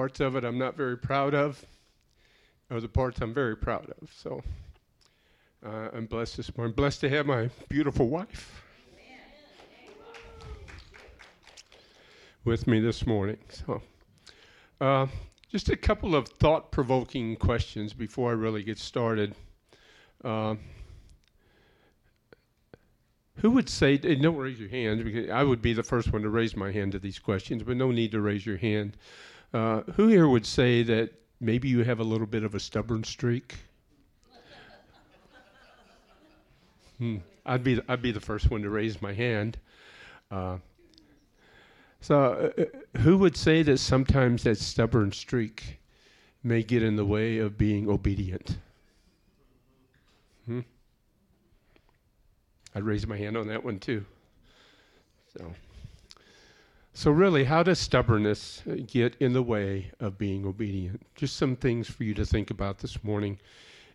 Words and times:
parts 0.00 0.20
of 0.20 0.34
it 0.34 0.46
I'm 0.46 0.56
not 0.56 0.78
very 0.78 0.96
proud 0.96 1.34
of, 1.34 1.62
or 2.70 2.80
the 2.80 2.88
parts 2.88 3.20
I'm 3.20 3.34
very 3.34 3.54
proud 3.54 3.92
of. 4.00 4.10
So 4.10 4.42
uh, 5.62 5.90
I'm 5.92 6.06
blessed 6.06 6.38
this 6.38 6.56
morning. 6.56 6.74
Blessed 6.74 7.02
to 7.02 7.10
have 7.10 7.26
my 7.26 7.50
beautiful 7.68 8.08
wife 8.08 8.62
with 12.46 12.66
me 12.66 12.80
this 12.80 13.06
morning. 13.06 13.36
So, 13.50 13.82
uh, 14.80 15.06
just 15.50 15.68
a 15.68 15.76
couple 15.76 16.14
of 16.14 16.28
thought-provoking 16.28 17.36
questions 17.36 17.92
before 17.92 18.30
I 18.30 18.32
really 18.32 18.62
get 18.62 18.78
started. 18.78 19.34
Uh, 20.24 20.54
who 23.34 23.50
would 23.50 23.68
say, 23.68 23.98
don't 23.98 24.36
raise 24.36 24.58
your 24.58 24.70
hand, 24.70 25.04
because 25.04 25.28
I 25.28 25.44
would 25.44 25.60
be 25.60 25.74
the 25.74 25.82
first 25.82 26.10
one 26.10 26.22
to 26.22 26.30
raise 26.30 26.56
my 26.56 26.72
hand 26.72 26.92
to 26.92 26.98
these 26.98 27.18
questions, 27.18 27.62
but 27.62 27.76
no 27.76 27.90
need 27.90 28.12
to 28.12 28.20
raise 28.22 28.46
your 28.46 28.56
hand. 28.56 28.96
Uh, 29.52 29.82
who 29.94 30.08
here 30.08 30.28
would 30.28 30.46
say 30.46 30.82
that 30.82 31.12
maybe 31.40 31.68
you 31.68 31.82
have 31.82 31.98
a 31.98 32.04
little 32.04 32.26
bit 32.26 32.44
of 32.44 32.54
a 32.54 32.60
stubborn 32.60 33.02
streak? 33.02 33.56
hmm. 36.98 37.16
I'd 37.44 37.64
be 37.64 37.80
I'd 37.88 38.02
be 38.02 38.12
the 38.12 38.20
first 38.20 38.50
one 38.50 38.62
to 38.62 38.70
raise 38.70 39.02
my 39.02 39.12
hand. 39.12 39.58
Uh, 40.30 40.58
so, 42.00 42.52
uh, 42.56 42.62
uh, 42.62 42.98
who 43.00 43.18
would 43.18 43.36
say 43.36 43.62
that 43.62 43.78
sometimes 43.78 44.44
that 44.44 44.58
stubborn 44.58 45.12
streak 45.12 45.80
may 46.42 46.62
get 46.62 46.82
in 46.82 46.96
the 46.96 47.04
way 47.04 47.38
of 47.38 47.58
being 47.58 47.88
obedient? 47.90 48.56
Hmm? 50.46 50.60
I'd 52.74 52.84
raise 52.84 53.06
my 53.06 53.18
hand 53.18 53.36
on 53.36 53.48
that 53.48 53.64
one 53.64 53.78
too. 53.78 54.04
So, 55.36 55.52
so 56.92 57.10
really, 57.10 57.44
how 57.44 57.62
does 57.62 57.78
stubbornness 57.78 58.62
get 58.86 59.14
in 59.20 59.32
the 59.32 59.42
way 59.42 59.92
of 60.00 60.18
being 60.18 60.44
obedient? 60.44 61.06
Just 61.14 61.36
some 61.36 61.56
things 61.56 61.88
for 61.88 62.04
you 62.04 62.14
to 62.14 62.24
think 62.24 62.50
about 62.50 62.78
this 62.78 63.02
morning 63.04 63.38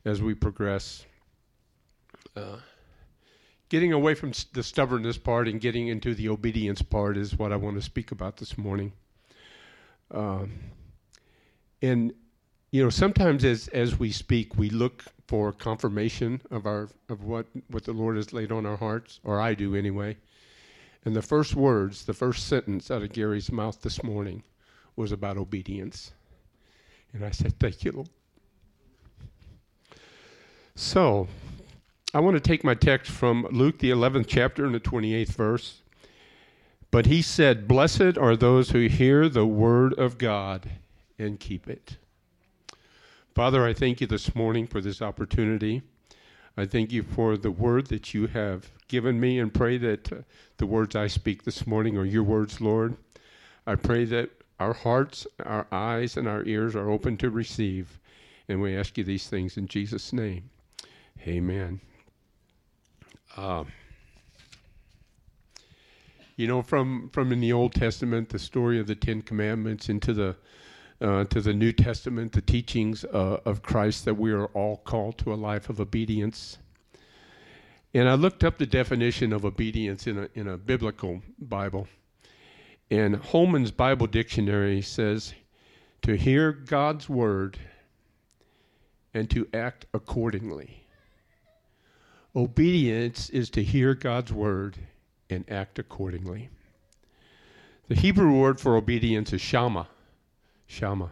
as 0.06 0.22
we 0.22 0.34
progress. 0.34 1.06
Uh, 2.36 2.58
getting 3.70 3.92
away 3.92 4.14
from 4.14 4.32
the 4.54 4.64
stubbornness 4.64 5.18
part 5.18 5.48
and 5.48 5.60
getting 5.60 5.88
into 5.88 6.16
the 6.16 6.30
obedience 6.30 6.82
part 6.82 7.18
is 7.18 7.38
what 7.38 7.52
I 7.52 7.56
want 7.58 7.76
to 7.76 7.82
speak 7.82 8.12
about 8.12 8.38
this 8.38 8.58
morning. 8.58 8.94
Um, 10.12 10.54
and 11.82 12.14
you 12.72 12.84
know, 12.84 12.90
sometimes 12.90 13.44
as 13.44 13.68
as 13.70 13.98
we 13.98 14.12
speak, 14.12 14.58
we 14.58 14.70
look 14.70 15.06
for 15.28 15.52
confirmation 15.52 16.42
of 16.52 16.66
our 16.66 16.90
of 17.10 17.24
what 17.24 17.48
what 17.70 17.84
the 17.84 17.94
Lord 17.94 18.16
has 18.18 18.34
laid 18.34 18.52
on 18.52 18.66
our 18.66 18.78
hearts, 18.78 19.20
or 19.24 19.40
I 19.40 19.54
do 19.54 19.76
anyway. 19.76 20.18
And 21.06 21.16
the 21.16 21.22
first 21.22 21.56
words, 21.56 22.06
the 22.06 22.14
first 22.14 22.48
sentence 22.48 22.90
out 22.90 23.04
of 23.04 23.14
Gary's 23.14 23.52
mouth 23.52 23.82
this 23.82 24.04
morning 24.04 24.44
was 24.96 25.12
about 25.12 25.38
obedience. 25.38 26.12
And 27.14 27.24
I 27.24 27.30
said, 27.30 27.60
Thank 27.60 27.84
you, 27.84 27.92
Lord. 27.92 28.10
So, 30.76 31.28
I 32.14 32.20
want 32.20 32.36
to 32.36 32.42
take 32.42 32.64
my 32.64 32.74
text 32.74 33.12
from 33.12 33.48
Luke, 33.52 33.80
the 33.80 33.92
11th 33.92 34.26
chapter, 34.28 34.66
and 34.66 34.74
the 34.74 34.80
28th 34.80 35.30
verse. 35.30 35.82
But 36.92 37.06
he 37.06 37.22
said, 37.22 37.68
Blessed 37.68 38.18
are 38.18 38.36
those 38.36 38.72
who 38.72 38.88
hear 38.88 39.30
the 39.30 39.46
word 39.46 39.94
of 40.00 40.18
God 40.18 40.72
and 41.20 41.40
keep 41.40 41.68
it. 41.68 41.98
Father, 43.36 43.66
I 43.66 43.74
thank 43.74 44.02
you 44.02 44.08
this 44.08 44.34
morning 44.34 44.66
for 44.66 44.82
this 44.82 45.02
opportunity. 45.02 45.82
I 46.58 46.66
thank 46.66 46.92
you 46.92 47.04
for 47.04 47.38
the 47.38 47.52
word 47.52 47.88
that 47.88 48.14
you 48.14 48.28
have 48.28 48.72
given 48.88 49.20
me 49.20 49.40
and 49.40 49.54
pray 49.54 49.78
that 49.78 50.12
uh, 50.12 50.16
the 50.58 50.66
words 50.66 50.96
I 50.96 51.08
speak 51.08 51.44
this 51.44 51.68
morning 51.68 51.98
are 51.98 52.06
your 52.06 52.24
words, 52.24 52.62
Lord. 52.62 52.96
I 53.68 53.76
pray 53.76 54.06
that 54.06 54.30
our 54.60 54.74
hearts, 54.74 55.28
our 55.44 55.68
eyes, 55.72 56.16
and 56.16 56.28
our 56.28 56.44
ears 56.46 56.76
are 56.76 56.90
open 56.90 57.18
to 57.18 57.30
receive. 57.30 58.00
And 58.48 58.62
we 58.62 58.78
ask 58.78 58.98
you 58.98 59.04
these 59.04 59.28
things 59.28 59.58
in 59.58 59.68
Jesus' 59.68 60.14
name. 60.14 60.50
Amen. 61.28 61.82
Uh, 63.36 63.66
you 66.38 66.48
know, 66.48 66.62
from, 66.62 67.10
from 67.10 67.34
in 67.34 67.42
the 67.42 67.52
Old 67.52 67.74
Testament, 67.74 68.30
the 68.30 68.40
story 68.40 68.80
of 68.80 68.88
the 68.88 68.96
Ten 68.96 69.22
Commandments 69.22 69.90
into 69.90 70.14
the 70.14 70.36
uh, 71.02 71.26
to 71.26 71.42
the 71.42 71.54
New 71.54 71.72
Testament, 71.72 72.32
the 72.32 72.42
teachings 72.42 73.04
uh, 73.06 73.40
of 73.46 73.62
Christ 73.62 74.06
that 74.06 74.16
we 74.16 74.32
are 74.32 74.46
all 74.48 74.78
called 74.78 75.18
to 75.20 75.34
a 75.34 75.36
life 75.36 75.70
of 75.70 75.80
obedience. 75.80 76.58
And 77.94 78.10
I 78.10 78.16
looked 78.16 78.44
up 78.44 78.58
the 78.58 78.66
definition 78.66 79.32
of 79.34 79.46
obedience 79.46 80.08
in 80.08 80.18
a, 80.20 80.30
in 80.34 80.48
a 80.48 80.58
biblical 80.58 81.22
Bible. 81.40 81.88
And 82.92 83.16
Holman's 83.16 83.72
Bible 83.72 84.08
Dictionary 84.08 84.82
says 84.82 85.34
to 86.02 86.16
hear 86.16 86.52
God's 86.52 87.10
word 87.10 87.58
and 89.14 89.30
to 89.32 89.48
act 89.54 89.86
accordingly. 89.94 90.84
Obedience 92.36 93.30
is 93.30 93.50
to 93.52 93.64
hear 93.64 93.96
God's 93.96 94.32
word 94.32 94.78
and 95.30 95.50
act 95.50 95.80
accordingly. 95.80 96.50
The 97.88 97.96
Hebrew 97.96 98.34
word 98.34 98.60
for 98.60 98.76
obedience 98.76 99.32
is 99.32 99.42
shama. 99.42 99.88
Shama. 100.68 101.12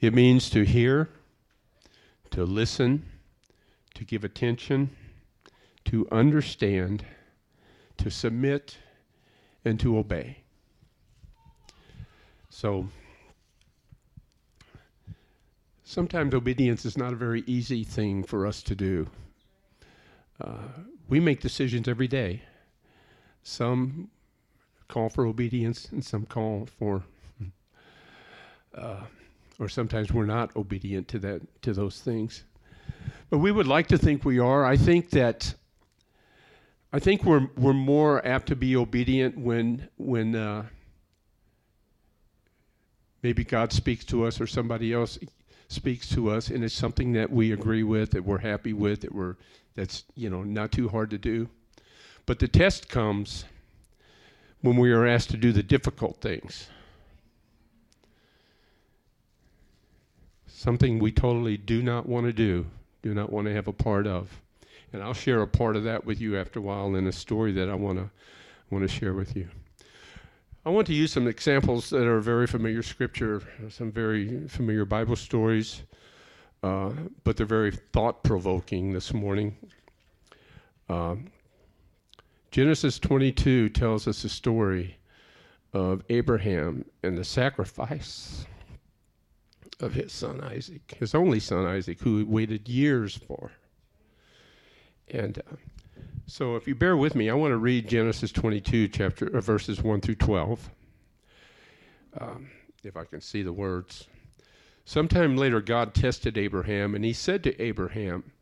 It 0.00 0.14
means 0.14 0.48
to 0.50 0.64
hear, 0.64 1.08
to 2.30 2.44
listen, 2.44 3.04
to 3.94 4.04
give 4.04 4.24
attention, 4.24 4.90
to 5.86 6.06
understand, 6.12 7.04
to 7.96 8.10
submit, 8.10 8.76
and 9.64 9.80
to 9.80 9.98
obey. 9.98 10.38
So, 12.48 12.88
sometimes 15.84 16.34
obedience 16.34 16.84
is 16.84 16.96
not 16.96 17.12
a 17.12 17.16
very 17.16 17.42
easy 17.46 17.84
thing 17.84 18.22
for 18.22 18.46
us 18.46 18.62
to 18.64 18.74
do. 18.74 19.08
Uh, 20.40 20.68
we 21.08 21.18
make 21.18 21.40
decisions 21.40 21.88
every 21.88 22.08
day. 22.08 22.42
Some 23.42 24.10
call 24.86 25.08
for 25.08 25.26
obedience, 25.26 25.88
and 25.90 26.04
some 26.04 26.24
call 26.24 26.66
for 26.78 27.04
uh, 28.78 29.04
or 29.58 29.68
sometimes 29.68 30.12
we're 30.12 30.26
not 30.26 30.54
obedient 30.56 31.08
to 31.08 31.18
that 31.20 31.62
to 31.62 31.72
those 31.72 32.00
things. 32.00 32.44
But 33.30 33.38
we 33.38 33.52
would 33.52 33.66
like 33.66 33.88
to 33.88 33.98
think 33.98 34.24
we 34.24 34.38
are. 34.38 34.64
I 34.64 34.76
think 34.76 35.10
that 35.10 35.54
I 36.92 36.98
think 36.98 37.24
we're 37.24 37.48
we're 37.56 37.72
more 37.72 38.26
apt 38.26 38.48
to 38.48 38.56
be 38.56 38.76
obedient 38.76 39.36
when 39.36 39.88
when 39.96 40.34
uh, 40.34 40.66
maybe 43.22 43.44
God 43.44 43.72
speaks 43.72 44.04
to 44.06 44.24
us 44.24 44.40
or 44.40 44.46
somebody 44.46 44.92
else 44.92 45.18
speaks 45.68 46.08
to 46.08 46.30
us, 46.30 46.48
and 46.48 46.64
it's 46.64 46.74
something 46.74 47.12
that 47.12 47.30
we 47.30 47.52
agree 47.52 47.82
with, 47.82 48.12
that 48.12 48.24
we're 48.24 48.38
happy 48.38 48.72
with, 48.72 49.02
that 49.02 49.14
we're 49.14 49.36
that's 49.74 50.04
you 50.14 50.30
know 50.30 50.42
not 50.42 50.72
too 50.72 50.88
hard 50.88 51.10
to 51.10 51.18
do. 51.18 51.48
But 52.24 52.38
the 52.38 52.48
test 52.48 52.88
comes 52.88 53.44
when 54.60 54.76
we 54.76 54.90
are 54.92 55.06
asked 55.06 55.30
to 55.30 55.36
do 55.36 55.52
the 55.52 55.62
difficult 55.62 56.20
things. 56.20 56.68
Something 60.58 60.98
we 60.98 61.12
totally 61.12 61.56
do 61.56 61.80
not 61.80 62.08
want 62.08 62.26
to 62.26 62.32
do, 62.32 62.66
do 63.02 63.14
not 63.14 63.30
want 63.30 63.46
to 63.46 63.54
have 63.54 63.68
a 63.68 63.72
part 63.72 64.08
of. 64.08 64.40
And 64.92 65.00
I'll 65.00 65.14
share 65.14 65.40
a 65.40 65.46
part 65.46 65.76
of 65.76 65.84
that 65.84 66.04
with 66.04 66.20
you 66.20 66.36
after 66.36 66.58
a 66.58 66.62
while 66.62 66.96
in 66.96 67.06
a 67.06 67.12
story 67.12 67.52
that 67.52 67.68
I 67.68 67.74
want 67.74 67.98
to 67.98 68.10
want 68.68 68.82
to 68.82 68.88
share 68.88 69.14
with 69.14 69.36
you. 69.36 69.48
I 70.66 70.70
want 70.70 70.88
to 70.88 70.94
use 70.94 71.12
some 71.12 71.28
examples 71.28 71.90
that 71.90 72.02
are 72.02 72.18
very 72.18 72.48
familiar 72.48 72.82
scripture, 72.82 73.40
some 73.70 73.92
very 73.92 74.48
familiar 74.48 74.84
Bible 74.84 75.14
stories, 75.14 75.82
uh, 76.64 76.90
but 77.22 77.36
they're 77.36 77.46
very 77.46 77.70
thought 77.70 78.24
provoking 78.24 78.92
this 78.92 79.14
morning. 79.14 79.56
Uh, 80.88 81.14
Genesis 82.50 82.98
22 82.98 83.68
tells 83.68 84.08
us 84.08 84.24
a 84.24 84.28
story 84.28 84.96
of 85.72 86.02
Abraham 86.08 86.84
and 87.04 87.16
the 87.16 87.24
sacrifice 87.24 88.44
of 89.80 89.94
his 89.94 90.12
son 90.12 90.40
Isaac, 90.40 90.96
his 90.98 91.14
only 91.14 91.40
son 91.40 91.64
Isaac, 91.66 92.00
who 92.00 92.18
he 92.18 92.24
waited 92.24 92.68
years 92.68 93.16
for. 93.16 93.52
And 95.10 95.38
uh, 95.38 95.56
so, 96.26 96.56
if 96.56 96.66
you 96.68 96.74
bear 96.74 96.96
with 96.96 97.14
me, 97.14 97.30
I 97.30 97.34
want 97.34 97.52
to 97.52 97.56
read 97.56 97.88
Genesis 97.88 98.32
22, 98.32 98.88
chapter 98.88 99.36
uh, 99.36 99.40
verses 99.40 99.82
1 99.82 100.00
through 100.00 100.16
12. 100.16 100.70
Um, 102.20 102.50
if 102.84 102.96
I 102.96 103.04
can 103.04 103.20
see 103.20 103.42
the 103.42 103.52
words. 103.52 104.08
Sometime 104.84 105.36
later, 105.36 105.60
God 105.60 105.94
tested 105.94 106.36
Abraham, 106.36 106.94
and 106.94 107.04
he 107.04 107.12
said 107.12 107.42
to 107.44 107.62
Abraham, 107.62 108.32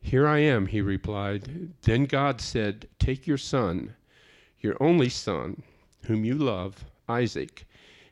Here 0.00 0.26
I 0.26 0.38
am, 0.38 0.66
he 0.66 0.80
replied. 0.80 1.74
Then 1.82 2.06
God 2.06 2.40
said, 2.40 2.88
Take 2.98 3.26
your 3.26 3.38
son, 3.38 3.94
your 4.60 4.76
only 4.80 5.08
son, 5.08 5.62
whom 6.04 6.24
you 6.24 6.34
love, 6.34 6.84
Isaac 7.08 7.66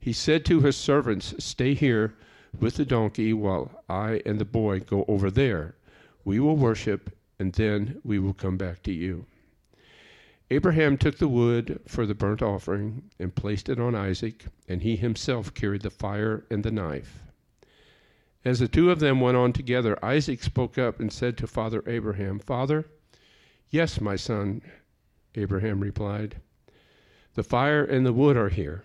He 0.00 0.12
said 0.12 0.44
to 0.46 0.60
his 0.60 0.76
servants, 0.76 1.34
Stay 1.38 1.74
here 1.74 2.14
with 2.58 2.76
the 2.76 2.84
donkey 2.84 3.32
while 3.32 3.82
I 3.88 4.22
and 4.24 4.38
the 4.38 4.44
boy 4.44 4.80
go 4.80 5.04
over 5.08 5.30
there. 5.30 5.74
We 6.24 6.40
will 6.40 6.56
worship, 6.56 7.16
and 7.38 7.52
then 7.52 8.00
we 8.04 8.18
will 8.18 8.34
come 8.34 8.56
back 8.56 8.82
to 8.84 8.92
you. 8.92 9.26
Abraham 10.50 10.96
took 10.96 11.18
the 11.18 11.28
wood 11.28 11.80
for 11.86 12.06
the 12.06 12.14
burnt 12.14 12.40
offering 12.40 13.10
and 13.18 13.34
placed 13.34 13.68
it 13.68 13.78
on 13.78 13.94
Isaac, 13.94 14.46
and 14.66 14.82
he 14.82 14.96
himself 14.96 15.52
carried 15.52 15.82
the 15.82 15.90
fire 15.90 16.44
and 16.50 16.64
the 16.64 16.70
knife. 16.70 17.22
As 18.44 18.60
the 18.60 18.68
two 18.68 18.90
of 18.90 19.00
them 19.00 19.20
went 19.20 19.36
on 19.36 19.52
together, 19.52 20.02
Isaac 20.02 20.42
spoke 20.42 20.78
up 20.78 21.00
and 21.00 21.12
said 21.12 21.36
to 21.38 21.46
Father 21.46 21.82
Abraham, 21.86 22.38
Father, 22.38 22.86
yes, 23.68 24.00
my 24.00 24.16
son, 24.16 24.62
Abraham 25.34 25.80
replied. 25.80 26.36
The 27.34 27.42
fire 27.42 27.84
and 27.84 28.06
the 28.06 28.12
wood 28.12 28.36
are 28.36 28.48
here, 28.48 28.84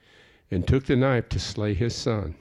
and 0.51 0.67
took 0.67 0.85
the 0.85 0.95
knife 0.95 1.29
to 1.29 1.39
slay 1.39 1.73
his 1.73 1.95
son. 1.95 2.35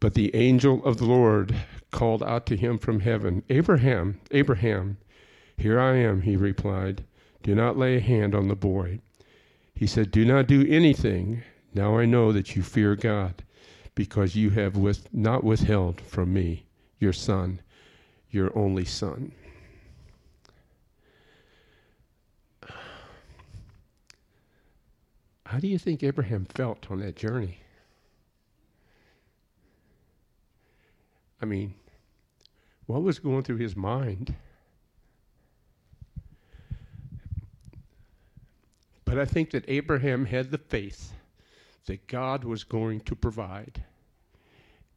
But 0.00 0.14
the 0.14 0.34
angel 0.34 0.84
of 0.84 0.96
the 0.96 1.04
Lord 1.04 1.54
called 1.90 2.22
out 2.22 2.46
to 2.46 2.56
him 2.56 2.78
from 2.78 3.00
heaven, 3.00 3.42
Abraham, 3.48 4.20
Abraham. 4.30 4.96
Here 5.56 5.78
I 5.78 5.96
am, 5.96 6.22
he 6.22 6.36
replied. 6.36 7.04
Do 7.42 7.54
not 7.54 7.78
lay 7.78 7.96
a 7.96 8.00
hand 8.00 8.34
on 8.34 8.48
the 8.48 8.56
boy. 8.56 9.00
He 9.74 9.86
said, 9.86 10.10
Do 10.10 10.24
not 10.24 10.46
do 10.46 10.66
anything. 10.68 11.42
Now 11.74 11.98
I 11.98 12.04
know 12.04 12.32
that 12.32 12.56
you 12.56 12.62
fear 12.62 12.96
God, 12.96 13.44
because 13.94 14.34
you 14.34 14.50
have 14.50 14.76
with, 14.76 15.12
not 15.14 15.44
withheld 15.44 16.00
from 16.00 16.32
me 16.32 16.66
your 16.98 17.12
son, 17.12 17.60
your 18.30 18.56
only 18.56 18.84
son. 18.84 19.32
How 25.50 25.58
do 25.58 25.66
you 25.66 25.78
think 25.80 26.04
Abraham 26.04 26.44
felt 26.44 26.92
on 26.92 27.00
that 27.00 27.16
journey? 27.16 27.58
I 31.42 31.44
mean, 31.44 31.74
what 32.86 33.02
was 33.02 33.18
going 33.18 33.42
through 33.42 33.56
his 33.56 33.74
mind? 33.74 34.36
But 39.04 39.18
I 39.18 39.24
think 39.24 39.50
that 39.50 39.64
Abraham 39.66 40.24
had 40.24 40.52
the 40.52 40.58
faith 40.58 41.14
that 41.86 42.06
God 42.06 42.44
was 42.44 42.62
going 42.62 43.00
to 43.00 43.16
provide. 43.16 43.82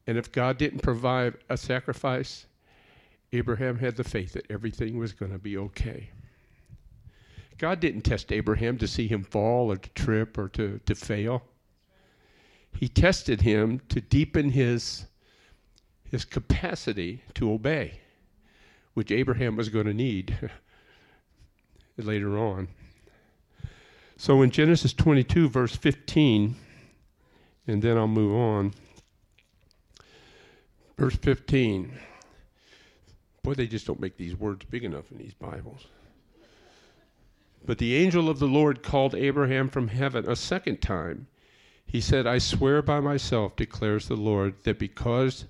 And 0.06 0.20
if 0.20 0.32
God 0.32 0.60
didn't 0.60 0.84
provide 0.84 1.34
a 1.50 1.58
sacrifice, 1.58 2.46
Abraham 3.32 3.80
had 3.80 3.96
the 3.96 4.04
faith 4.04 4.34
that 4.34 4.46
everything 4.52 5.00
was 5.00 5.14
going 5.14 5.32
to 5.32 5.40
be 5.40 5.58
okay. 5.58 6.12
God 7.58 7.80
didn't 7.80 8.02
test 8.02 8.32
Abraham 8.32 8.78
to 8.80 8.88
see 8.88 9.08
him 9.08 9.24
fall 9.24 9.72
or 9.72 9.78
to 9.78 9.90
trip 9.90 10.38
or 10.38 10.50
to, 10.50 10.80
to 10.86 10.96
fail. 10.96 11.44
He 12.76 12.88
tested 12.88 13.42
him 13.42 13.82
to 13.90 14.02
deepen 14.02 14.50
his, 14.50 15.06
his 16.10 16.26
capacity 16.26 17.22
to 17.36 17.52
obey, 17.52 18.00
which 18.94 19.12
Abraham 19.12 19.56
was 19.56 19.70
going 19.70 19.86
to 19.86 19.94
need 19.94 20.38
later 21.98 22.38
on. 22.38 22.68
So 24.18 24.42
in 24.42 24.52
Genesis 24.52 24.94
22, 24.94 25.50
verse 25.50 25.76
15, 25.76 26.56
and 27.68 27.82
then 27.82 27.98
I'll 27.98 28.08
move 28.08 28.36
on. 28.36 28.74
Verse 30.98 31.16
15. 31.16 31.92
Boy, 33.42 33.54
they 33.54 33.68
just 33.68 33.86
don't 33.86 34.00
make 34.00 34.18
these 34.18 34.36
words 34.36 34.66
big 34.66 34.84
enough 34.84 35.12
in 35.12 35.18
these 35.18 35.34
Bibles. 35.34 35.88
But 37.66 37.78
the 37.78 37.96
angel 37.96 38.30
of 38.30 38.40
the 38.40 38.48
Lord 38.48 38.84
called 38.84 39.16
Abraham 39.16 39.70
from 39.70 39.88
heaven 39.88 40.30
a 40.30 40.36
second 40.36 40.82
time. 40.82 41.28
He 41.86 42.02
said, 42.02 42.28
I 42.28 42.38
swear 42.38 42.82
by 42.82 43.00
myself, 43.00 43.56
declares 43.56 44.08
the 44.08 44.18
Lord, 44.18 44.56
that 44.64 44.80
because 44.80 45.46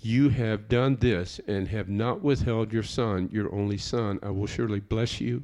you 0.00 0.28
have 0.28 0.68
done 0.68 0.96
this 0.96 1.40
and 1.48 1.68
have 1.68 1.88
not 1.88 2.22
withheld 2.22 2.72
your 2.72 2.82
son, 2.84 3.28
your 3.32 3.52
only 3.52 3.78
son, 3.78 4.20
I 4.22 4.30
will 4.30 4.46
surely 4.46 4.78
bless 4.80 5.20
you 5.20 5.42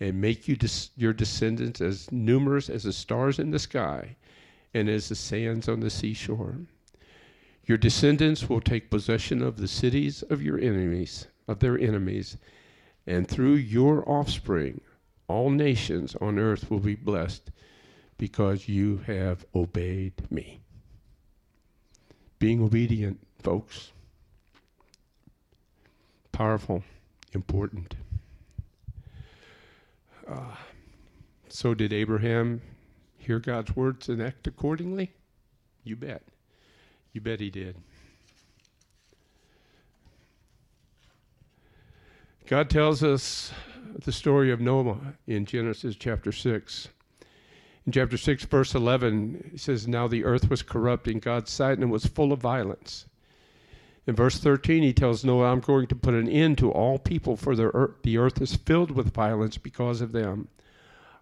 and 0.00 0.20
make 0.20 0.48
you 0.48 0.56
des- 0.56 0.90
your 0.96 1.12
descendants 1.12 1.80
as 1.80 2.10
numerous 2.10 2.68
as 2.68 2.82
the 2.82 2.92
stars 2.92 3.38
in 3.38 3.52
the 3.52 3.58
sky 3.58 4.16
and 4.72 4.88
as 4.88 5.08
the 5.08 5.14
sands 5.14 5.68
on 5.68 5.80
the 5.80 5.90
seashore. 5.90 6.58
Your 7.66 7.78
descendants 7.78 8.48
will 8.48 8.60
take 8.60 8.90
possession 8.90 9.42
of 9.42 9.58
the 9.58 9.68
cities 9.68 10.22
of 10.24 10.42
your 10.42 10.58
enemies, 10.58 11.28
of 11.46 11.60
their 11.60 11.78
enemies, 11.78 12.36
and 13.06 13.28
through 13.28 13.54
your 13.54 14.08
offspring, 14.08 14.80
all 15.28 15.50
nations 15.50 16.16
on 16.20 16.38
earth 16.38 16.70
will 16.70 16.80
be 16.80 16.94
blessed 16.94 17.50
because 18.18 18.68
you 18.68 18.98
have 19.06 19.44
obeyed 19.54 20.30
me. 20.30 20.60
Being 22.38 22.62
obedient, 22.62 23.18
folks, 23.38 23.92
powerful, 26.32 26.82
important. 27.32 27.94
Uh, 30.28 30.54
so, 31.48 31.74
did 31.74 31.92
Abraham 31.92 32.60
hear 33.16 33.38
God's 33.38 33.76
words 33.76 34.08
and 34.08 34.20
act 34.20 34.46
accordingly? 34.46 35.12
You 35.84 35.96
bet. 35.96 36.22
You 37.12 37.20
bet 37.20 37.40
he 37.40 37.50
did. 37.50 37.76
God 42.46 42.68
tells 42.68 43.02
us 43.02 43.52
the 44.02 44.12
story 44.12 44.50
of 44.50 44.60
Noah 44.60 45.14
in 45.26 45.46
Genesis 45.46 45.96
chapter 45.96 46.32
6. 46.32 46.88
In 47.86 47.92
chapter 47.92 48.16
6, 48.16 48.44
verse 48.46 48.74
11, 48.74 49.52
it 49.54 49.60
says, 49.60 49.86
Now 49.86 50.08
the 50.08 50.24
earth 50.24 50.48
was 50.48 50.62
corrupt 50.62 51.06
in 51.06 51.18
God's 51.18 51.50
sight 51.50 51.74
and 51.74 51.84
it 51.84 51.92
was 51.92 52.06
full 52.06 52.32
of 52.32 52.40
violence. 52.40 53.06
In 54.06 54.14
verse 54.14 54.38
13, 54.38 54.82
he 54.82 54.92
tells 54.92 55.24
Noah, 55.24 55.50
I'm 55.50 55.60
going 55.60 55.86
to 55.86 55.94
put 55.94 56.14
an 56.14 56.28
end 56.28 56.58
to 56.58 56.70
all 56.70 56.98
people, 56.98 57.36
for 57.36 57.54
the 57.56 57.74
earth, 57.74 58.02
the 58.02 58.18
earth 58.18 58.40
is 58.40 58.54
filled 58.54 58.90
with 58.90 59.14
violence 59.14 59.56
because 59.56 60.00
of 60.00 60.12
them. 60.12 60.48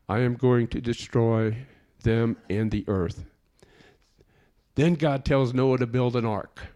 I 0.09 0.21
am 0.21 0.35
going 0.35 0.67
to 0.69 0.81
destroy 0.81 1.57
them 2.03 2.37
and 2.51 2.71
the 2.71 2.85
earth. 2.89 3.25
Then 4.75 4.95
God 4.95 5.25
tells 5.25 5.53
Noah 5.53 5.79
to 5.79 5.87
build 5.87 6.17
an 6.17 6.25
ark. 6.25 6.67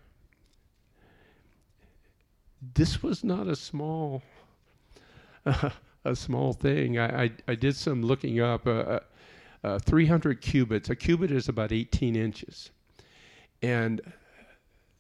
This 2.75 3.03
was 3.03 3.25
not 3.25 3.49
a 3.49 3.57
small, 3.57 4.23
uh, 5.45 5.71
a 6.07 6.17
small 6.17 6.53
thing. 6.53 6.99
I, 6.99 7.25
I, 7.25 7.31
I, 7.49 7.55
did 7.55 7.77
some 7.77 8.03
looking 8.03 8.41
up. 8.41 8.67
Uh, 8.67 8.71
uh, 8.71 9.01
uh 9.65 9.79
300 9.79 10.41
cubits. 10.41 10.91
A 10.91 10.97
cubit 10.97 11.31
is 11.31 11.49
about 11.49 11.73
18 11.73 12.17
inches, 12.17 12.71
and 13.63 14.01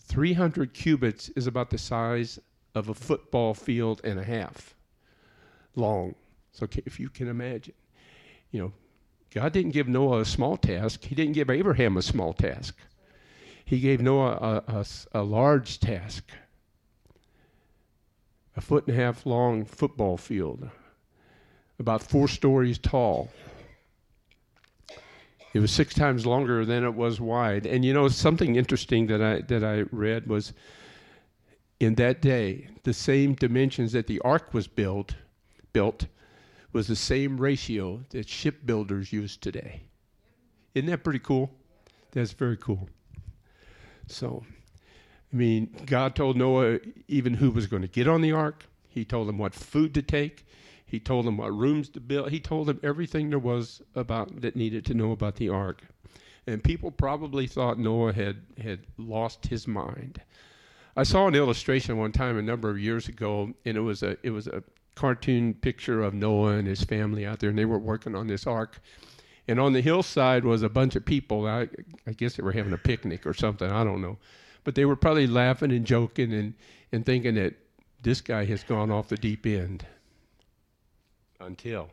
300 0.00 0.72
cubits 0.72 1.28
is 1.30 1.46
about 1.46 1.70
the 1.70 1.78
size 1.78 2.38
of 2.74 2.88
a 2.88 2.94
football 2.94 3.54
field 3.54 4.00
and 4.04 4.18
a 4.18 4.24
half 4.24 4.74
long. 5.74 6.14
So 6.52 6.66
if 6.86 6.98
you 7.00 7.08
can 7.08 7.28
imagine, 7.28 7.74
you 8.50 8.60
know, 8.60 8.72
God 9.32 9.52
didn't 9.52 9.72
give 9.72 9.88
Noah 9.88 10.20
a 10.20 10.24
small 10.24 10.56
task. 10.56 11.04
He 11.04 11.14
didn't 11.14 11.34
give 11.34 11.50
Abraham 11.50 11.96
a 11.96 12.02
small 12.02 12.32
task. 12.32 12.76
He 13.64 13.80
gave 13.80 14.00
Noah 14.00 14.62
a, 14.68 14.72
a, 14.72 14.86
a 15.12 15.22
large 15.22 15.80
task. 15.80 16.30
A 18.56 18.60
foot 18.60 18.86
and 18.86 18.96
a 18.96 18.98
half 18.98 19.26
long 19.26 19.66
football 19.66 20.16
field, 20.16 20.70
about 21.78 22.02
four 22.02 22.28
stories 22.28 22.78
tall. 22.78 23.30
It 25.52 25.60
was 25.60 25.70
six 25.70 25.94
times 25.94 26.26
longer 26.26 26.64
than 26.64 26.84
it 26.84 26.94
was 26.94 27.20
wide. 27.20 27.66
And 27.66 27.84
you 27.84 27.94
know, 27.94 28.08
something 28.08 28.56
interesting 28.56 29.06
that 29.06 29.22
I 29.22 29.40
that 29.42 29.64
I 29.64 29.84
read 29.90 30.26
was 30.26 30.52
in 31.80 31.94
that 31.96 32.20
day, 32.20 32.68
the 32.82 32.92
same 32.92 33.34
dimensions 33.34 33.92
that 33.92 34.06
the 34.06 34.20
ark 34.20 34.52
was 34.52 34.66
built 34.66 35.14
built 35.72 36.06
was 36.72 36.86
the 36.88 36.96
same 36.96 37.38
ratio 37.38 38.02
that 38.10 38.28
shipbuilders 38.28 39.12
use 39.12 39.36
today. 39.36 39.82
Isn't 40.74 40.90
that 40.90 41.04
pretty 41.04 41.18
cool? 41.18 41.50
That's 42.12 42.32
very 42.32 42.56
cool. 42.56 42.88
So, 44.06 44.44
I 45.32 45.36
mean, 45.36 45.74
God 45.86 46.14
told 46.14 46.36
Noah 46.36 46.78
even 47.08 47.34
who 47.34 47.50
was 47.50 47.66
going 47.66 47.82
to 47.82 47.88
get 47.88 48.08
on 48.08 48.20
the 48.20 48.32
ark. 48.32 48.64
He 48.88 49.04
told 49.04 49.28
him 49.28 49.38
what 49.38 49.54
food 49.54 49.94
to 49.94 50.02
take. 50.02 50.46
He 50.96 51.00
told 51.00 51.26
him 51.26 51.36
what 51.36 51.54
rooms 51.54 51.90
to 51.90 52.00
build. 52.00 52.30
He 52.30 52.40
told 52.40 52.70
him 52.70 52.80
everything 52.82 53.28
there 53.28 53.38
was 53.38 53.82
about 53.94 54.40
that 54.40 54.56
needed 54.56 54.86
to 54.86 54.94
know 54.94 55.12
about 55.12 55.36
the 55.36 55.50
ark. 55.50 55.82
And 56.46 56.64
people 56.64 56.90
probably 56.90 57.46
thought 57.46 57.78
Noah 57.78 58.14
had, 58.14 58.38
had 58.56 58.86
lost 58.96 59.48
his 59.48 59.68
mind. 59.68 60.22
I 60.96 61.02
saw 61.02 61.26
an 61.26 61.34
illustration 61.34 61.98
one 61.98 62.12
time 62.12 62.38
a 62.38 62.42
number 62.42 62.70
of 62.70 62.78
years 62.78 63.08
ago, 63.08 63.52
and 63.66 63.76
it 63.76 63.82
was 63.82 64.02
a 64.02 64.16
it 64.22 64.30
was 64.30 64.46
a 64.46 64.62
cartoon 64.94 65.52
picture 65.52 66.02
of 66.02 66.14
Noah 66.14 66.52
and 66.52 66.66
his 66.66 66.82
family 66.82 67.26
out 67.26 67.40
there, 67.40 67.50
and 67.50 67.58
they 67.58 67.66
were 67.66 67.78
working 67.78 68.14
on 68.14 68.26
this 68.26 68.46
ark. 68.46 68.80
And 69.46 69.60
on 69.60 69.74
the 69.74 69.82
hillside 69.82 70.46
was 70.46 70.62
a 70.62 70.70
bunch 70.70 70.96
of 70.96 71.04
people. 71.04 71.46
I, 71.46 71.68
I 72.06 72.12
guess 72.12 72.36
they 72.36 72.42
were 72.42 72.52
having 72.52 72.72
a 72.72 72.78
picnic 72.78 73.26
or 73.26 73.34
something. 73.34 73.70
I 73.70 73.84
don't 73.84 74.00
know, 74.00 74.16
but 74.64 74.74
they 74.74 74.86
were 74.86 74.96
probably 74.96 75.26
laughing 75.26 75.72
and 75.72 75.84
joking 75.84 76.32
and 76.32 76.54
and 76.90 77.04
thinking 77.04 77.34
that 77.34 77.52
this 78.00 78.22
guy 78.22 78.46
has 78.46 78.64
gone 78.64 78.90
off 78.90 79.08
the 79.08 79.18
deep 79.18 79.44
end. 79.44 79.84
Until 81.40 81.90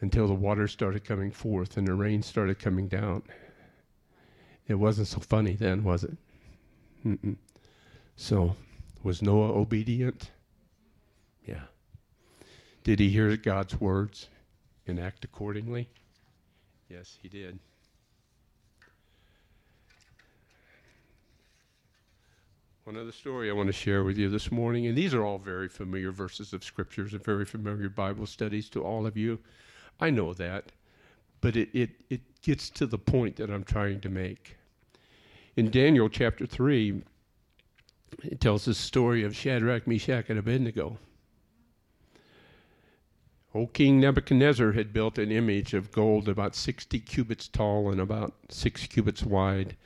until 0.00 0.28
the 0.28 0.34
water 0.34 0.68
started 0.68 1.04
coming 1.04 1.30
forth 1.30 1.76
and 1.76 1.86
the 1.86 1.94
rain 1.94 2.22
started 2.22 2.58
coming 2.58 2.86
down. 2.86 3.22
It 4.68 4.74
wasn't 4.74 5.08
so 5.08 5.20
funny 5.20 5.54
then, 5.54 5.84
was 5.84 6.04
it? 6.04 6.16
Mm-mm. 7.04 7.36
So, 8.16 8.56
was 9.02 9.22
Noah 9.22 9.52
obedient? 9.52 10.30
Yeah. 11.46 11.62
Did 12.84 12.98
he 12.98 13.08
hear 13.08 13.36
God's 13.36 13.80
words 13.80 14.28
and 14.86 15.00
act 15.00 15.24
accordingly? 15.24 15.88
Yes, 16.88 17.18
he 17.22 17.28
did. 17.28 17.58
One 22.86 22.96
other 22.96 23.10
story 23.10 23.50
I 23.50 23.52
want 23.52 23.66
to 23.66 23.72
share 23.72 24.04
with 24.04 24.16
you 24.16 24.28
this 24.28 24.52
morning, 24.52 24.86
and 24.86 24.96
these 24.96 25.12
are 25.12 25.24
all 25.24 25.38
very 25.38 25.68
familiar 25.68 26.12
verses 26.12 26.52
of 26.52 26.62
scriptures 26.62 27.14
and 27.14 27.24
very 27.24 27.44
familiar 27.44 27.88
Bible 27.88 28.26
studies 28.26 28.68
to 28.68 28.84
all 28.84 29.08
of 29.08 29.16
you. 29.16 29.40
I 29.98 30.10
know 30.10 30.32
that, 30.34 30.70
but 31.40 31.56
it, 31.56 31.68
it, 31.72 31.90
it 32.10 32.20
gets 32.42 32.70
to 32.70 32.86
the 32.86 32.96
point 32.96 33.34
that 33.36 33.50
I'm 33.50 33.64
trying 33.64 34.00
to 34.02 34.08
make. 34.08 34.56
In 35.56 35.68
Daniel 35.68 36.08
chapter 36.08 36.46
3, 36.46 37.02
it 38.22 38.40
tells 38.40 38.66
the 38.66 38.74
story 38.74 39.24
of 39.24 39.34
Shadrach, 39.34 39.88
Meshach, 39.88 40.30
and 40.30 40.38
Abednego. 40.38 40.96
Old 43.52 43.72
King 43.72 43.98
Nebuchadnezzar 43.98 44.70
had 44.70 44.92
built 44.92 45.18
an 45.18 45.32
image 45.32 45.74
of 45.74 45.90
gold 45.90 46.28
about 46.28 46.54
60 46.54 47.00
cubits 47.00 47.48
tall 47.48 47.90
and 47.90 48.00
about 48.00 48.34
six 48.48 48.86
cubits 48.86 49.24
wide, 49.24 49.76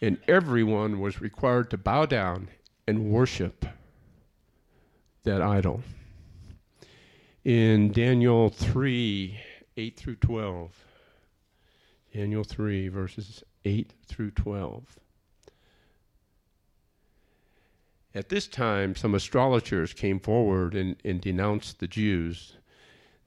and 0.00 0.18
everyone 0.28 1.00
was 1.00 1.20
required 1.20 1.70
to 1.70 1.76
bow 1.76 2.06
down 2.06 2.48
and 2.86 3.10
worship 3.10 3.66
that 5.24 5.42
idol 5.42 5.82
in 7.44 7.92
Daniel 7.92 8.50
3 8.50 9.40
8 9.76 9.96
through 9.96 10.16
12. 10.16 10.84
Daniel 12.12 12.42
3, 12.42 12.88
verses 12.88 13.44
8 13.64 13.92
through 14.06 14.32
12. 14.32 14.98
At 18.14 18.28
this 18.28 18.48
time, 18.48 18.96
some 18.96 19.14
astrologers 19.14 19.92
came 19.92 20.18
forward 20.18 20.74
and, 20.74 20.96
and 21.04 21.20
denounced 21.20 21.78
the 21.78 21.86
Jews. 21.86 22.54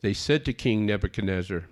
They 0.01 0.13
said 0.13 0.43
to 0.45 0.53
King 0.53 0.85
Nebuchadnezzar, 0.85 1.65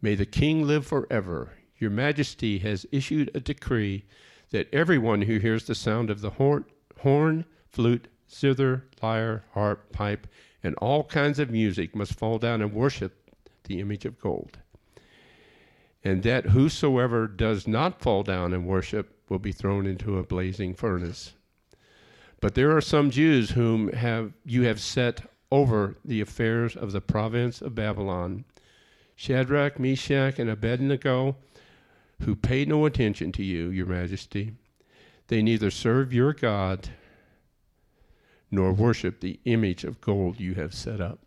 May 0.00 0.16
the 0.16 0.26
king 0.26 0.66
live 0.66 0.86
forever. 0.86 1.52
Your 1.82 1.90
majesty 1.90 2.60
has 2.60 2.86
issued 2.92 3.32
a 3.34 3.40
decree 3.40 4.04
that 4.52 4.72
everyone 4.72 5.22
who 5.22 5.38
hears 5.38 5.64
the 5.64 5.74
sound 5.74 6.10
of 6.10 6.20
the 6.20 6.30
horn, 6.30 6.64
horn 7.00 7.44
flute, 7.66 8.06
zither, 8.30 8.84
lyre, 9.02 9.42
harp, 9.50 9.90
pipe, 9.90 10.28
and 10.62 10.76
all 10.76 11.02
kinds 11.02 11.40
of 11.40 11.50
music 11.50 11.96
must 11.96 12.14
fall 12.14 12.38
down 12.38 12.62
and 12.62 12.72
worship 12.72 13.28
the 13.64 13.80
image 13.80 14.04
of 14.04 14.20
gold. 14.20 14.60
And 16.04 16.22
that 16.22 16.50
whosoever 16.50 17.26
does 17.26 17.66
not 17.66 18.00
fall 18.00 18.22
down 18.22 18.52
and 18.52 18.64
worship 18.64 19.18
will 19.28 19.40
be 19.40 19.50
thrown 19.50 19.84
into 19.84 20.18
a 20.18 20.22
blazing 20.22 20.74
furnace. 20.74 21.32
But 22.40 22.54
there 22.54 22.70
are 22.76 22.80
some 22.80 23.10
Jews 23.10 23.50
whom 23.50 23.92
have 23.92 24.34
you 24.44 24.62
have 24.62 24.80
set 24.80 25.22
over 25.50 25.96
the 26.04 26.20
affairs 26.20 26.76
of 26.76 26.92
the 26.92 27.00
province 27.00 27.60
of 27.60 27.74
Babylon, 27.74 28.44
Shadrach, 29.16 29.80
Meshach, 29.80 30.38
and 30.38 30.48
Abednego, 30.48 31.38
who 32.24 32.36
pay 32.36 32.64
no 32.64 32.86
attention 32.86 33.32
to 33.32 33.42
you, 33.42 33.68
your 33.68 33.86
majesty. 33.86 34.54
They 35.28 35.42
neither 35.42 35.70
serve 35.70 36.12
your 36.12 36.32
God 36.32 36.90
nor 38.50 38.72
worship 38.72 39.20
the 39.20 39.40
image 39.44 39.82
of 39.82 40.00
gold 40.00 40.38
you 40.38 40.54
have 40.54 40.74
set 40.74 41.00
up. 41.00 41.20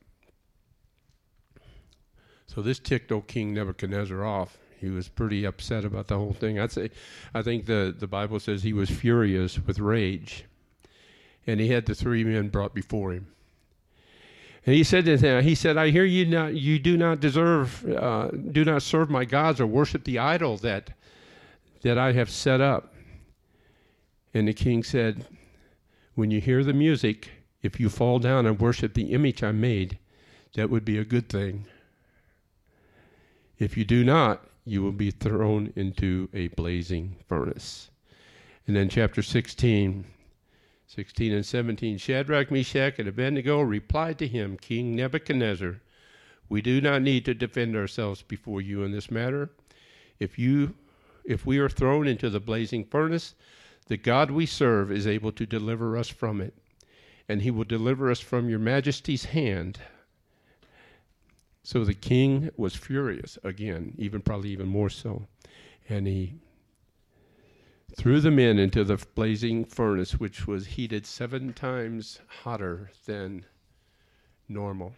So 2.48 2.62
this 2.62 2.80
ticked 2.80 3.12
old 3.12 3.28
King 3.28 3.54
Nebuchadnezzar 3.54 4.24
off. 4.24 4.58
He 4.80 4.90
was 4.90 5.10
pretty 5.10 5.46
upset 5.46 5.84
about 5.84 6.08
the 6.08 6.18
whole 6.18 6.34
thing. 6.34 6.60
I'd 6.60 6.72
say, 6.72 6.92
I 7.34 7.42
think 7.42 7.66
the, 7.66 7.94
the 7.98 8.08
Bible 8.08 8.40
says 8.40 8.62
he 8.64 8.74
was 8.74 8.90
furious 8.90 9.60
with 9.60 9.80
rage. 9.80 10.46
And 11.48 11.60
he 11.60 11.70
had 11.70 11.86
the 11.86 11.96
three 11.96 12.24
men 12.24 12.50
brought 12.50 12.74
before 12.74 13.12
him. 13.12 13.28
And 14.66 14.74
he 14.74 14.84
said 14.84 15.06
to 15.06 15.18
them, 15.18 15.44
he 15.44 15.54
said, 15.54 15.78
I 15.78 15.92
hear 15.92 16.06
you 16.06 16.26
not, 16.26 16.56
you 16.56 16.80
do 16.80 16.98
not 16.98 17.20
deserve, 17.20 17.86
uh, 17.88 18.30
do 18.30 18.66
not 18.66 18.82
serve 18.82 19.12
my 19.12 19.24
gods 19.24 19.60
or 19.60 19.68
worship 19.68 20.04
the 20.04 20.18
idol 20.18 20.58
that, 20.58 20.90
that 21.84 22.00
I 22.00 22.14
have 22.14 22.32
set 22.32 22.62
up. 22.62 22.94
And 24.34 24.48
the 24.48 24.54
king 24.54 24.84
said, 24.84 25.26
when 26.16 26.32
you 26.32 26.42
hear 26.42 26.64
the 26.64 26.74
music, 26.74 27.30
if 27.62 27.80
you 27.80 27.90
fall 27.90 28.18
down 28.18 28.48
and 28.48 28.60
worship 28.60 28.96
the 28.96 29.14
image 29.14 29.44
I 29.44 29.52
made, 29.52 30.00
that 30.56 30.70
would 30.70 30.84
be 30.84 30.98
a 30.98 31.06
good 31.06 31.30
thing. 31.30 31.66
If 33.60 33.78
you 33.78 33.86
do 33.86 34.04
not, 34.04 34.46
you 34.66 34.82
will 34.82 34.92
be 34.92 35.12
thrown 35.12 35.72
into 35.76 36.28
a 36.34 36.48
blazing 36.50 37.18
furnace. 37.28 37.92
And 38.66 38.76
then 38.76 38.90
chapter 38.90 39.22
16, 39.22 40.06
16 40.88 41.34
and 41.34 41.46
17 41.46 41.98
Shadrach, 41.98 42.52
Meshach, 42.52 43.00
and 43.00 43.08
Abednego 43.08 43.62
replied 43.62 44.20
to 44.20 44.28
him, 44.28 44.58
King 44.58 44.96
Nebuchadnezzar, 44.96 45.82
We 46.48 46.62
do 46.62 46.80
not 46.80 47.02
need 47.02 47.26
to 47.26 47.34
defend 47.34 47.76
ourselves 47.76 48.22
before 48.22 48.62
you 48.62 48.84
in 48.84 48.92
this 48.92 49.10
matter. 49.10 49.50
If 50.20 50.38
you 50.38 50.76
if 51.26 51.44
we 51.44 51.58
are 51.58 51.70
thrown 51.70 52.08
into 52.08 52.30
the 52.30 52.40
blazing 52.40 52.86
furnace, 52.86 53.34
the 53.88 53.98
God 53.98 54.30
we 54.30 54.46
serve 54.46 54.92
is 54.92 55.08
able 55.08 55.32
to 55.32 55.46
deliver 55.46 55.98
us 55.98 56.08
from 56.08 56.40
it, 56.40 56.54
and 57.28 57.42
he 57.42 57.50
will 57.50 57.64
deliver 57.64 58.12
us 58.12 58.20
from 58.20 58.48
your 58.48 58.60
majesty's 58.60 59.26
hand. 59.26 59.80
So 61.64 61.84
the 61.84 61.96
king 61.96 62.52
was 62.58 62.76
furious 62.76 63.40
again, 63.44 63.96
even 63.98 64.22
probably 64.22 64.50
even 64.52 64.68
more 64.68 64.90
so. 64.92 65.26
And 65.90 66.06
he 66.06 66.36
threw 67.96 68.20
the 68.20 68.32
men 68.32 68.60
into 68.60 68.84
the 68.84 69.04
blazing 69.16 69.66
furnace, 69.66 70.20
which 70.20 70.48
was 70.48 70.68
heated 70.68 71.06
seven 71.06 71.54
times 71.54 72.20
hotter 72.44 72.92
than 73.06 73.46
normal. 74.48 74.94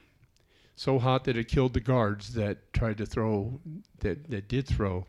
So 0.76 1.00
hot 1.00 1.24
that 1.24 1.38
it 1.38 1.48
killed 1.48 1.74
the 1.74 1.80
guards 1.80 2.34
that 2.34 2.74
tried 2.74 2.98
to 2.98 3.06
throw, 3.06 3.60
that, 4.00 4.30
that 4.30 4.48
did 4.48 4.68
throw 4.68 5.08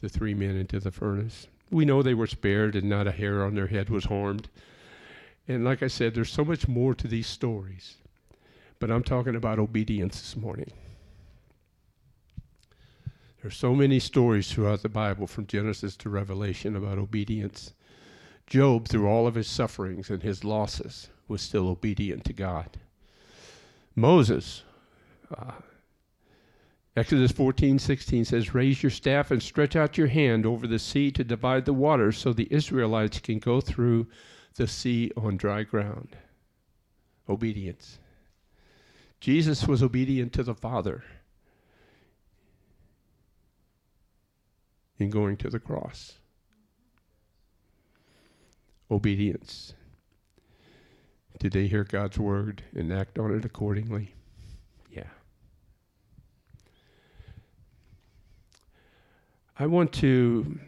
the 0.00 0.08
three 0.08 0.34
men 0.34 0.56
into 0.56 0.80
the 0.80 0.90
furnace 0.90 1.46
we 1.74 1.84
know 1.84 2.02
they 2.02 2.14
were 2.14 2.26
spared 2.26 2.76
and 2.76 2.88
not 2.88 3.06
a 3.06 3.12
hair 3.12 3.44
on 3.44 3.54
their 3.54 3.66
head 3.66 3.90
was 3.90 4.04
harmed. 4.04 4.48
And 5.48 5.64
like 5.64 5.82
I 5.82 5.88
said, 5.88 6.14
there's 6.14 6.30
so 6.30 6.44
much 6.44 6.68
more 6.68 6.94
to 6.94 7.08
these 7.08 7.26
stories. 7.26 7.96
But 8.78 8.90
I'm 8.90 9.02
talking 9.02 9.34
about 9.34 9.58
obedience 9.58 10.20
this 10.20 10.36
morning. 10.36 10.72
There's 13.44 13.58
so 13.58 13.74
many 13.74 13.98
stories 13.98 14.50
throughout 14.50 14.80
the 14.80 14.88
Bible 14.88 15.26
from 15.26 15.46
Genesis 15.46 15.98
to 15.98 16.08
Revelation 16.08 16.74
about 16.74 16.96
obedience. 16.96 17.74
Job, 18.46 18.88
through 18.88 19.06
all 19.06 19.26
of 19.26 19.34
his 19.34 19.46
sufferings 19.46 20.08
and 20.08 20.22
his 20.22 20.44
losses, 20.44 21.10
was 21.28 21.42
still 21.42 21.68
obedient 21.68 22.24
to 22.24 22.32
God. 22.32 22.78
Moses, 23.94 24.62
uh, 25.36 25.52
Exodus 26.96 27.32
14, 27.32 27.78
16 27.78 28.24
says, 28.24 28.54
Raise 28.54 28.82
your 28.82 28.88
staff 28.88 29.30
and 29.30 29.42
stretch 29.42 29.76
out 29.76 29.98
your 29.98 30.06
hand 30.06 30.46
over 30.46 30.66
the 30.66 30.78
sea 30.78 31.10
to 31.10 31.22
divide 31.22 31.66
the 31.66 31.74
waters 31.74 32.16
so 32.16 32.32
the 32.32 32.48
Israelites 32.50 33.20
can 33.20 33.40
go 33.40 33.60
through 33.60 34.06
the 34.54 34.66
sea 34.66 35.12
on 35.18 35.36
dry 35.36 35.64
ground. 35.64 36.16
Obedience. 37.28 37.98
Jesus 39.20 39.68
was 39.68 39.82
obedient 39.82 40.32
to 40.32 40.42
the 40.42 40.54
Father 40.54 41.04
in 44.98 45.10
going 45.10 45.36
to 45.38 45.50
the 45.50 45.58
cross. 45.58 46.18
Obedience. 48.90 49.74
Did 51.38 51.52
they 51.52 51.66
hear 51.66 51.84
God's 51.84 52.18
word 52.18 52.62
and 52.74 52.92
act 52.92 53.18
on 53.18 53.34
it 53.34 53.44
accordingly? 53.44 54.14
Yeah. 54.90 55.08
I 59.58 59.66
want 59.66 59.92
to 59.94 60.58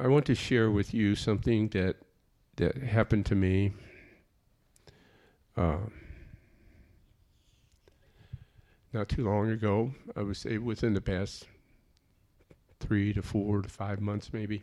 I 0.00 0.08
want 0.08 0.26
to 0.26 0.34
share 0.34 0.70
with 0.70 0.92
you 0.92 1.14
something 1.14 1.68
that 1.68 1.96
that 2.56 2.76
happened 2.76 3.26
to 3.26 3.34
me. 3.34 3.72
Uh, 5.56 5.76
not 8.92 9.08
too 9.08 9.24
long 9.24 9.50
ago, 9.50 9.92
I 10.16 10.22
would 10.22 10.36
say 10.36 10.58
within 10.58 10.94
the 10.94 11.00
past 11.00 11.46
three 12.80 13.12
to 13.12 13.22
four 13.22 13.62
to 13.62 13.68
five 13.68 14.00
months, 14.00 14.32
maybe. 14.32 14.62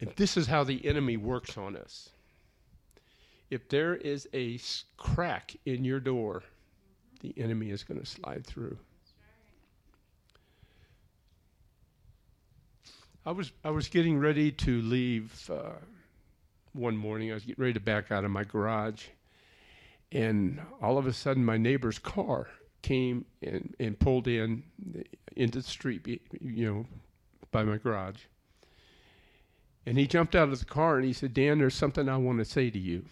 And 0.00 0.10
this 0.16 0.36
is 0.36 0.48
how 0.48 0.64
the 0.64 0.84
enemy 0.84 1.16
works 1.16 1.56
on 1.56 1.76
us. 1.76 2.10
If 3.50 3.68
there 3.68 3.94
is 3.94 4.28
a 4.34 4.58
crack 4.96 5.54
in 5.64 5.84
your 5.84 6.00
door, 6.00 6.42
the 7.20 7.32
enemy 7.36 7.70
is 7.70 7.84
going 7.84 8.00
to 8.00 8.06
slide 8.06 8.44
through. 8.44 8.78
I 13.24 13.30
was 13.30 13.52
I 13.62 13.70
was 13.70 13.86
getting 13.86 14.18
ready 14.18 14.50
to 14.50 14.82
leave 14.82 15.48
uh, 15.48 15.76
one 16.72 16.96
morning. 16.96 17.30
I 17.30 17.34
was 17.34 17.44
getting 17.44 17.62
ready 17.62 17.74
to 17.74 17.80
back 17.80 18.10
out 18.10 18.24
of 18.24 18.32
my 18.32 18.42
garage, 18.42 19.04
and 20.10 20.60
all 20.80 20.98
of 20.98 21.06
a 21.06 21.12
sudden, 21.12 21.44
my 21.44 21.56
neighbor's 21.56 22.00
car 22.00 22.48
came 22.82 23.24
and, 23.42 23.74
and 23.78 23.98
pulled 23.98 24.28
in 24.28 24.64
into 25.36 25.58
the 25.58 25.64
street, 25.64 26.06
you 26.40 26.66
know, 26.66 26.86
by 27.50 27.62
my 27.62 27.78
garage. 27.78 28.22
And 29.86 29.98
he 29.98 30.06
jumped 30.06 30.34
out 30.34 30.48
of 30.48 30.58
the 30.58 30.64
car 30.64 30.96
and 30.96 31.04
he 31.04 31.12
said, 31.12 31.34
Dan, 31.34 31.58
there's 31.58 31.74
something 31.74 32.08
I 32.08 32.16
want 32.16 32.38
to 32.38 32.44
say 32.44 32.70
to 32.70 32.78
you. 32.78 33.04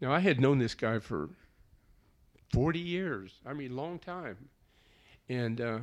Now, 0.00 0.12
I 0.12 0.20
had 0.20 0.40
known 0.40 0.58
this 0.58 0.74
guy 0.74 0.98
for 0.98 1.30
40 2.52 2.78
years. 2.78 3.32
I 3.46 3.52
mean, 3.52 3.76
long 3.76 3.98
time. 3.98 4.48
And 5.28 5.60
uh, 5.60 5.78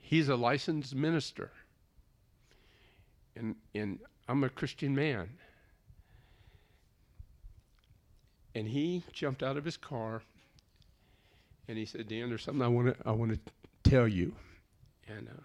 he's 0.00 0.28
a 0.28 0.36
licensed 0.36 0.94
minister. 0.94 1.50
And, 3.36 3.56
and 3.74 3.98
I'm 4.28 4.44
a 4.44 4.48
Christian 4.48 4.94
man. 4.94 5.30
And 8.54 8.68
he 8.68 9.02
jumped 9.12 9.42
out 9.42 9.56
of 9.56 9.64
his 9.64 9.76
car 9.76 10.22
and 11.68 11.78
he 11.78 11.84
said, 11.84 12.08
Dan, 12.08 12.28
there's 12.28 12.42
something 12.42 12.62
I 12.62 12.68
want 12.68 12.88
to 12.88 13.08
I 13.08 13.12
want 13.12 13.32
to 13.32 13.90
tell 13.90 14.08
you. 14.08 14.34
And 15.08 15.28
uh, 15.28 15.42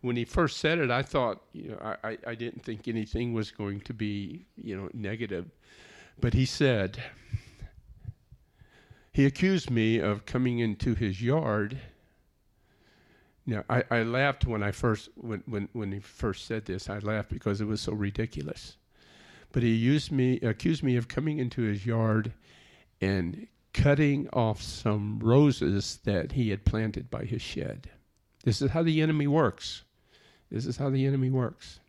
when 0.00 0.16
he 0.16 0.24
first 0.24 0.58
said 0.58 0.78
it, 0.78 0.90
I 0.90 1.02
thought, 1.02 1.42
you 1.52 1.70
know, 1.70 1.96
I, 2.04 2.18
I 2.26 2.34
didn't 2.34 2.64
think 2.64 2.86
anything 2.86 3.32
was 3.32 3.50
going 3.50 3.80
to 3.80 3.94
be, 3.94 4.46
you 4.56 4.76
know, 4.76 4.88
negative. 4.92 5.50
But 6.20 6.34
he 6.34 6.44
said, 6.44 6.98
he 9.12 9.26
accused 9.26 9.70
me 9.70 9.98
of 9.98 10.26
coming 10.26 10.60
into 10.60 10.94
his 10.94 11.20
yard. 11.22 11.78
Now, 13.46 13.64
I, 13.68 13.84
I 13.90 14.02
laughed 14.02 14.44
when 14.44 14.62
I 14.62 14.72
first 14.72 15.08
when, 15.16 15.42
when, 15.46 15.68
when 15.72 15.92
he 15.92 16.00
first 16.00 16.46
said 16.46 16.66
this. 16.66 16.88
I 16.88 16.98
laughed 16.98 17.30
because 17.30 17.60
it 17.60 17.66
was 17.66 17.80
so 17.80 17.92
ridiculous. 17.92 18.76
But 19.52 19.62
he 19.62 19.74
used 19.74 20.12
me, 20.12 20.40
accused 20.40 20.82
me 20.82 20.96
of 20.96 21.08
coming 21.08 21.38
into 21.38 21.62
his 21.62 21.86
yard 21.86 22.32
and 23.00 23.46
cutting 23.72 24.28
off 24.32 24.62
some 24.62 25.18
roses 25.20 25.98
that 26.04 26.32
he 26.32 26.50
had 26.50 26.64
planted 26.64 27.10
by 27.10 27.24
his 27.24 27.42
shed. 27.42 27.90
This 28.44 28.62
is 28.62 28.70
how 28.70 28.82
the 28.82 29.00
enemy 29.02 29.26
works. 29.26 29.82
This 30.50 30.66
is 30.66 30.76
how 30.76 30.90
the 30.90 31.04
enemy 31.04 31.30
works. 31.30 31.80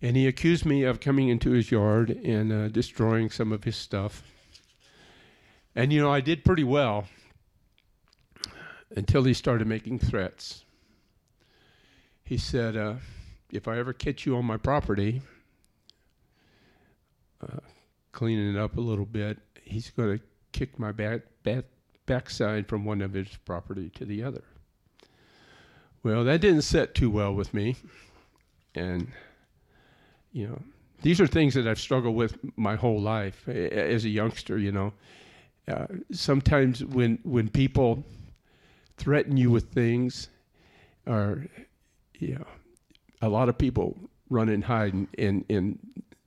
And 0.00 0.16
he 0.16 0.26
accused 0.26 0.66
me 0.66 0.82
of 0.82 1.00
coming 1.00 1.28
into 1.28 1.50
his 1.50 1.70
yard 1.70 2.10
and 2.10 2.52
uh, 2.52 2.68
destroying 2.68 3.30
some 3.30 3.52
of 3.52 3.64
his 3.64 3.76
stuff. 3.76 4.24
And 5.74 5.92
you 5.92 6.00
know, 6.00 6.12
I 6.12 6.20
did 6.20 6.44
pretty 6.44 6.64
well 6.64 7.06
until 8.94 9.24
he 9.24 9.32
started 9.32 9.66
making 9.66 10.00
threats. 10.00 10.64
He 12.24 12.36
said, 12.36 12.76
uh, 12.76 12.94
If 13.50 13.68
I 13.68 13.78
ever 13.78 13.92
catch 13.92 14.26
you 14.26 14.36
on 14.36 14.44
my 14.44 14.56
property, 14.56 15.22
cleaning 18.12 18.54
it 18.54 18.58
up 18.58 18.76
a 18.76 18.80
little 18.80 19.06
bit, 19.06 19.38
he's 19.62 19.90
going 19.90 20.18
to 20.18 20.24
kick 20.52 20.78
my 20.78 20.92
back, 20.92 21.22
back 21.42 21.64
backside 22.06 22.68
from 22.68 22.84
one 22.84 23.00
of 23.00 23.12
his 23.12 23.28
property 23.44 23.88
to 23.90 24.04
the 24.04 24.22
other. 24.22 24.44
Well, 26.02 26.24
that 26.24 26.40
didn't 26.40 26.62
set 26.62 26.94
too 26.94 27.10
well 27.10 27.32
with 27.32 27.54
me, 27.54 27.76
and 28.74 29.08
you 30.32 30.48
know, 30.48 30.60
these 31.02 31.20
are 31.20 31.26
things 31.26 31.54
that 31.54 31.66
I've 31.66 31.80
struggled 31.80 32.16
with 32.16 32.38
my 32.56 32.74
whole 32.74 33.00
life 33.00 33.48
as 33.48 34.04
a 34.04 34.08
youngster. 34.08 34.58
You 34.58 34.72
know, 34.72 34.92
uh, 35.68 35.86
sometimes 36.10 36.84
when 36.84 37.18
when 37.22 37.48
people 37.48 38.04
threaten 38.96 39.36
you 39.36 39.50
with 39.50 39.70
things, 39.72 40.28
or 41.06 41.46
you 42.18 42.34
know, 42.34 42.46
a 43.20 43.28
lot 43.28 43.48
of 43.48 43.56
people 43.56 43.96
run 44.28 44.48
and 44.48 44.64
hide 44.64 44.94
and 44.94 45.08
and, 45.18 45.44
and 45.48 45.78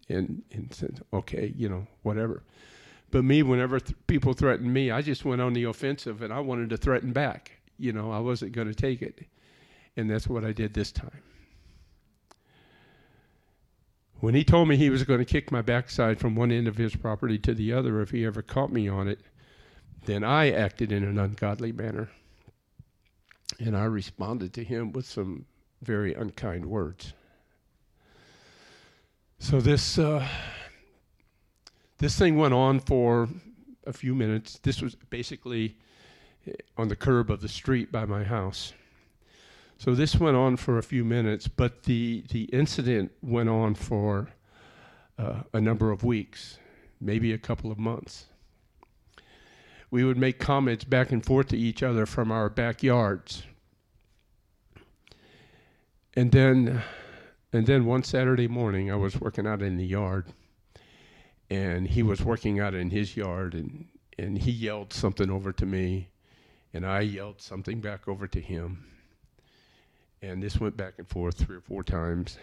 and 0.09 0.43
and 0.51 0.73
said, 0.73 1.01
okay, 1.13 1.53
you 1.55 1.69
know, 1.69 1.87
whatever. 2.03 2.43
But 3.11 3.23
me, 3.23 3.43
whenever 3.43 3.79
th- 3.79 3.95
people 4.07 4.33
threatened 4.33 4.73
me, 4.73 4.91
I 4.91 5.01
just 5.01 5.25
went 5.25 5.41
on 5.41 5.53
the 5.53 5.63
offensive, 5.63 6.21
and 6.21 6.33
I 6.33 6.39
wanted 6.39 6.69
to 6.71 6.77
threaten 6.77 7.13
back. 7.13 7.51
You 7.77 7.93
know, 7.93 8.11
I 8.11 8.19
wasn't 8.19 8.53
going 8.53 8.67
to 8.67 8.75
take 8.75 9.01
it, 9.01 9.21
and 9.95 10.09
that's 10.09 10.27
what 10.27 10.43
I 10.43 10.51
did 10.51 10.73
this 10.73 10.91
time. 10.91 11.21
When 14.19 14.33
he 14.33 14.43
told 14.43 14.67
me 14.67 14.77
he 14.77 14.89
was 14.89 15.03
going 15.03 15.19
to 15.19 15.25
kick 15.25 15.51
my 15.51 15.61
backside 15.61 16.19
from 16.19 16.35
one 16.35 16.51
end 16.51 16.67
of 16.67 16.77
his 16.77 16.95
property 16.95 17.37
to 17.39 17.53
the 17.53 17.73
other 17.73 18.01
if 18.01 18.11
he 18.11 18.25
ever 18.25 18.41
caught 18.41 18.71
me 18.71 18.87
on 18.87 19.07
it, 19.07 19.19
then 20.05 20.23
I 20.23 20.51
acted 20.51 20.91
in 20.91 21.03
an 21.03 21.19
ungodly 21.19 21.71
manner. 21.71 22.09
And 23.59 23.77
I 23.77 23.83
responded 23.85 24.53
to 24.53 24.63
him 24.63 24.91
with 24.93 25.05
some 25.05 25.45
very 25.81 26.13
unkind 26.13 26.65
words. 26.65 27.13
So 29.39 29.59
this 29.59 29.99
uh, 29.99 30.27
this 31.97 32.17
thing 32.17 32.37
went 32.37 32.53
on 32.53 32.79
for 32.79 33.29
a 33.85 33.93
few 33.93 34.15
minutes. 34.15 34.59
This 34.63 34.81
was 34.81 34.95
basically 34.95 35.77
eh, 36.47 36.53
on 36.77 36.87
the 36.87 36.95
curb 36.95 37.29
of 37.29 37.41
the 37.41 37.49
street 37.49 37.91
by 37.91 38.05
my 38.05 38.23
house. 38.23 38.73
So 39.77 39.93
this 39.93 40.15
went 40.15 40.37
on 40.37 40.55
for 40.55 40.77
a 40.77 40.83
few 40.83 41.03
minutes, 41.03 41.47
but 41.47 41.83
the 41.83 42.23
the 42.29 42.43
incident 42.45 43.11
went 43.21 43.49
on 43.49 43.75
for 43.75 44.29
uh, 45.19 45.41
a 45.53 45.61
number 45.61 45.91
of 45.91 46.03
weeks, 46.03 46.57
maybe 47.01 47.33
a 47.33 47.37
couple 47.37 47.71
of 47.71 47.77
months. 47.77 48.27
We 49.91 50.03
would 50.03 50.17
make 50.17 50.39
comments 50.39 50.83
back 50.85 51.11
and 51.11 51.23
forth 51.23 51.49
to 51.49 51.57
each 51.57 51.83
other 51.83 52.05
from 52.05 52.31
our 52.31 52.49
backyards. 52.49 53.43
And 56.15 56.31
then 56.31 56.81
and 57.55 57.65
then 57.65 57.85
one 57.85 58.03
Saturday 58.03 58.49
morning, 58.49 58.91
I 58.91 58.95
was 58.95 59.19
working 59.19 59.47
out 59.47 59.61
in 59.61 59.77
the 59.77 59.85
yard, 59.85 60.27
and 61.49 61.87
he 61.87 62.03
was 62.03 62.21
working 62.21 62.59
out 62.59 62.73
in 62.73 62.89
his 62.89 63.15
yard, 63.15 63.53
and, 63.53 63.87
and 64.17 64.37
he 64.37 64.51
yelled 64.51 64.91
something 64.91 65.29
over 65.29 65.53
to 65.53 65.65
me, 65.65 66.09
and 66.73 66.85
I 66.85 66.99
yelled 67.01 67.41
something 67.41 67.79
back 67.79 68.09
over 68.09 68.27
to 68.27 68.41
him. 68.41 68.85
And 70.21 70.43
this 70.43 70.59
went 70.59 70.75
back 70.75 70.95
and 70.97 71.07
forth 71.07 71.37
three 71.37 71.55
or 71.55 71.61
four 71.61 71.81
times. 71.81 72.37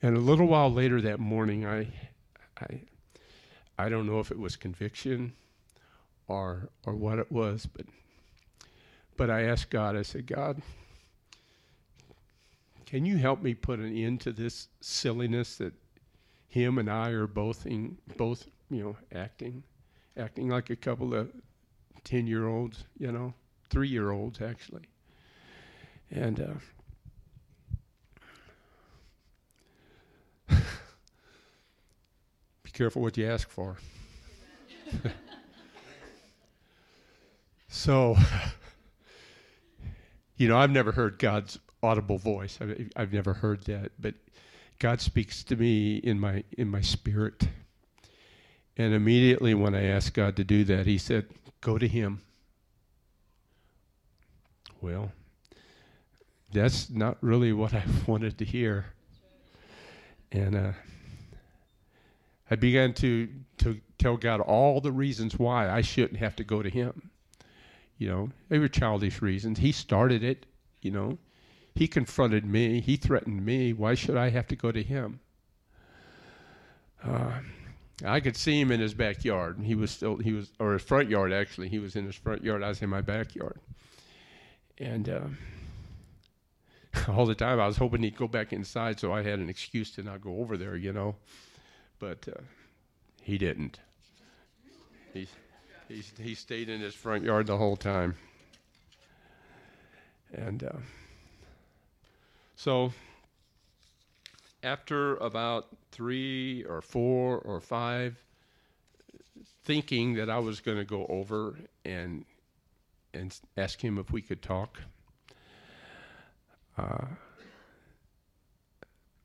And 0.00 0.16
a 0.16 0.20
little 0.20 0.46
while 0.46 0.72
later 0.72 1.00
that 1.00 1.18
morning, 1.18 1.66
I, 1.66 1.88
I, 2.60 2.82
I 3.78 3.88
don't 3.88 4.06
know 4.06 4.20
if 4.20 4.30
it 4.30 4.38
was 4.38 4.54
conviction 4.54 5.32
or 6.28 6.68
or 6.84 6.94
what 6.94 7.18
it 7.18 7.32
was, 7.32 7.66
but 7.66 7.86
but 9.16 9.30
I 9.30 9.42
asked 9.44 9.70
God. 9.70 9.96
I 9.96 10.02
said, 10.02 10.26
God, 10.26 10.62
can 12.86 13.04
you 13.04 13.18
help 13.18 13.42
me 13.42 13.52
put 13.52 13.78
an 13.78 13.94
end 13.94 14.22
to 14.22 14.32
this 14.32 14.68
silliness 14.80 15.56
that 15.56 15.74
him 16.48 16.78
and 16.78 16.90
I 16.90 17.10
are 17.10 17.26
both 17.26 17.66
in, 17.66 17.98
both 18.16 18.46
you 18.70 18.82
know 18.82 18.96
acting 19.14 19.62
acting 20.16 20.48
like 20.48 20.70
a 20.70 20.76
couple 20.76 21.14
of 21.14 21.30
10 22.04 22.26
year 22.26 22.46
olds 22.46 22.84
you 22.98 23.12
know 23.12 23.34
3 23.70 23.88
year 23.88 24.10
olds 24.10 24.40
actually? 24.40 24.88
And 26.10 26.40
uh, 26.40 26.54
be 32.62 32.70
careful 32.72 33.02
what 33.02 33.16
you 33.16 33.26
ask 33.26 33.50
for. 33.50 33.76
So 37.76 38.16
you 40.36 40.48
know 40.48 40.56
I've 40.56 40.70
never 40.70 40.92
heard 40.92 41.18
God's 41.18 41.58
audible 41.86 42.18
voice. 42.18 42.58
I, 42.60 42.86
I've 42.96 43.12
never 43.12 43.34
heard 43.34 43.62
that, 43.64 43.92
but 43.98 44.14
God 44.78 45.00
speaks 45.00 45.44
to 45.44 45.56
me 45.56 45.96
in 45.96 46.18
my 46.18 46.44
in 46.58 46.68
my 46.68 46.80
spirit. 46.80 47.48
And 48.76 48.92
immediately 48.92 49.54
when 49.54 49.74
I 49.74 49.84
asked 49.84 50.12
God 50.12 50.36
to 50.36 50.44
do 50.44 50.64
that, 50.64 50.86
He 50.86 50.98
said, 50.98 51.26
"Go 51.60 51.78
to 51.78 51.88
Him." 51.88 52.20
Well, 54.80 55.12
that's 56.52 56.90
not 56.90 57.16
really 57.22 57.52
what 57.52 57.72
I 57.72 57.84
wanted 58.06 58.38
to 58.38 58.44
hear, 58.44 58.86
and 60.32 60.56
uh, 60.56 60.72
I 62.50 62.56
began 62.56 62.92
to 62.94 63.28
to 63.58 63.80
tell 63.98 64.16
God 64.16 64.40
all 64.40 64.80
the 64.80 64.92
reasons 64.92 65.38
why 65.38 65.70
I 65.70 65.80
shouldn't 65.80 66.18
have 66.18 66.36
to 66.36 66.44
go 66.44 66.62
to 66.62 66.68
Him. 66.68 67.10
You 67.98 68.08
know, 68.08 68.30
they 68.50 68.58
were 68.58 68.68
childish 68.68 69.22
reasons. 69.22 69.58
He 69.58 69.72
started 69.72 70.22
it, 70.22 70.44
you 70.82 70.90
know. 70.90 71.16
He 71.76 71.86
confronted 71.86 72.44
me. 72.44 72.80
He 72.80 72.96
threatened 72.96 73.44
me. 73.44 73.72
Why 73.72 73.94
should 73.94 74.16
I 74.16 74.30
have 74.30 74.48
to 74.48 74.56
go 74.56 74.72
to 74.72 74.82
Him? 74.82 75.20
Uh, 77.04 77.32
I 78.04 78.20
could 78.20 78.36
see 78.36 78.60
him 78.60 78.70
in 78.70 78.80
his 78.80 78.94
backyard. 78.94 79.58
He 79.62 79.74
was 79.74 79.90
still, 79.90 80.16
he 80.16 80.32
was, 80.32 80.50
or 80.58 80.74
his 80.74 80.82
front 80.82 81.08
yard 81.08 81.32
actually. 81.32 81.68
He 81.68 81.78
was 81.78 81.96
in 81.96 82.04
his 82.04 82.14
front 82.14 82.44
yard. 82.44 82.62
I 82.62 82.68
was 82.68 82.82
in 82.82 82.90
my 82.90 83.00
backyard. 83.00 83.58
And 84.78 85.08
uh, 85.08 85.20
all 87.08 87.24
the 87.24 87.34
time 87.34 87.58
I 87.58 87.66
was 87.66 87.78
hoping 87.78 88.02
he'd 88.02 88.16
go 88.16 88.28
back 88.28 88.52
inside 88.52 89.00
so 89.00 89.12
I 89.12 89.22
had 89.22 89.38
an 89.38 89.48
excuse 89.48 89.90
to 89.92 90.02
not 90.02 90.20
go 90.20 90.38
over 90.40 90.56
there, 90.56 90.76
you 90.76 90.92
know. 90.92 91.16
But 91.98 92.28
uh, 92.28 92.40
he 93.22 93.38
didn't. 93.38 93.80
He, 95.14 95.26
he, 95.88 96.02
he 96.20 96.34
stayed 96.34 96.68
in 96.68 96.80
his 96.80 96.94
front 96.94 97.24
yard 97.24 97.46
the 97.46 97.56
whole 97.56 97.76
time. 97.76 98.14
And 100.34 100.64
uh, 100.64 100.72
so 102.56 102.92
after 104.62 105.16
about 105.16 105.68
three 105.92 106.64
or 106.64 106.82
four 106.82 107.38
or 107.38 107.60
five, 107.60 108.16
thinking 109.64 110.14
that 110.14 110.28
I 110.28 110.38
was 110.38 110.60
going 110.60 110.78
to 110.78 110.84
go 110.84 111.06
over 111.08 111.58
and 111.84 112.24
and 113.14 113.38
ask 113.56 113.80
him 113.80 113.98
if 113.98 114.10
we 114.10 114.20
could 114.20 114.42
talk. 114.42 114.78
Uh, 116.76 117.06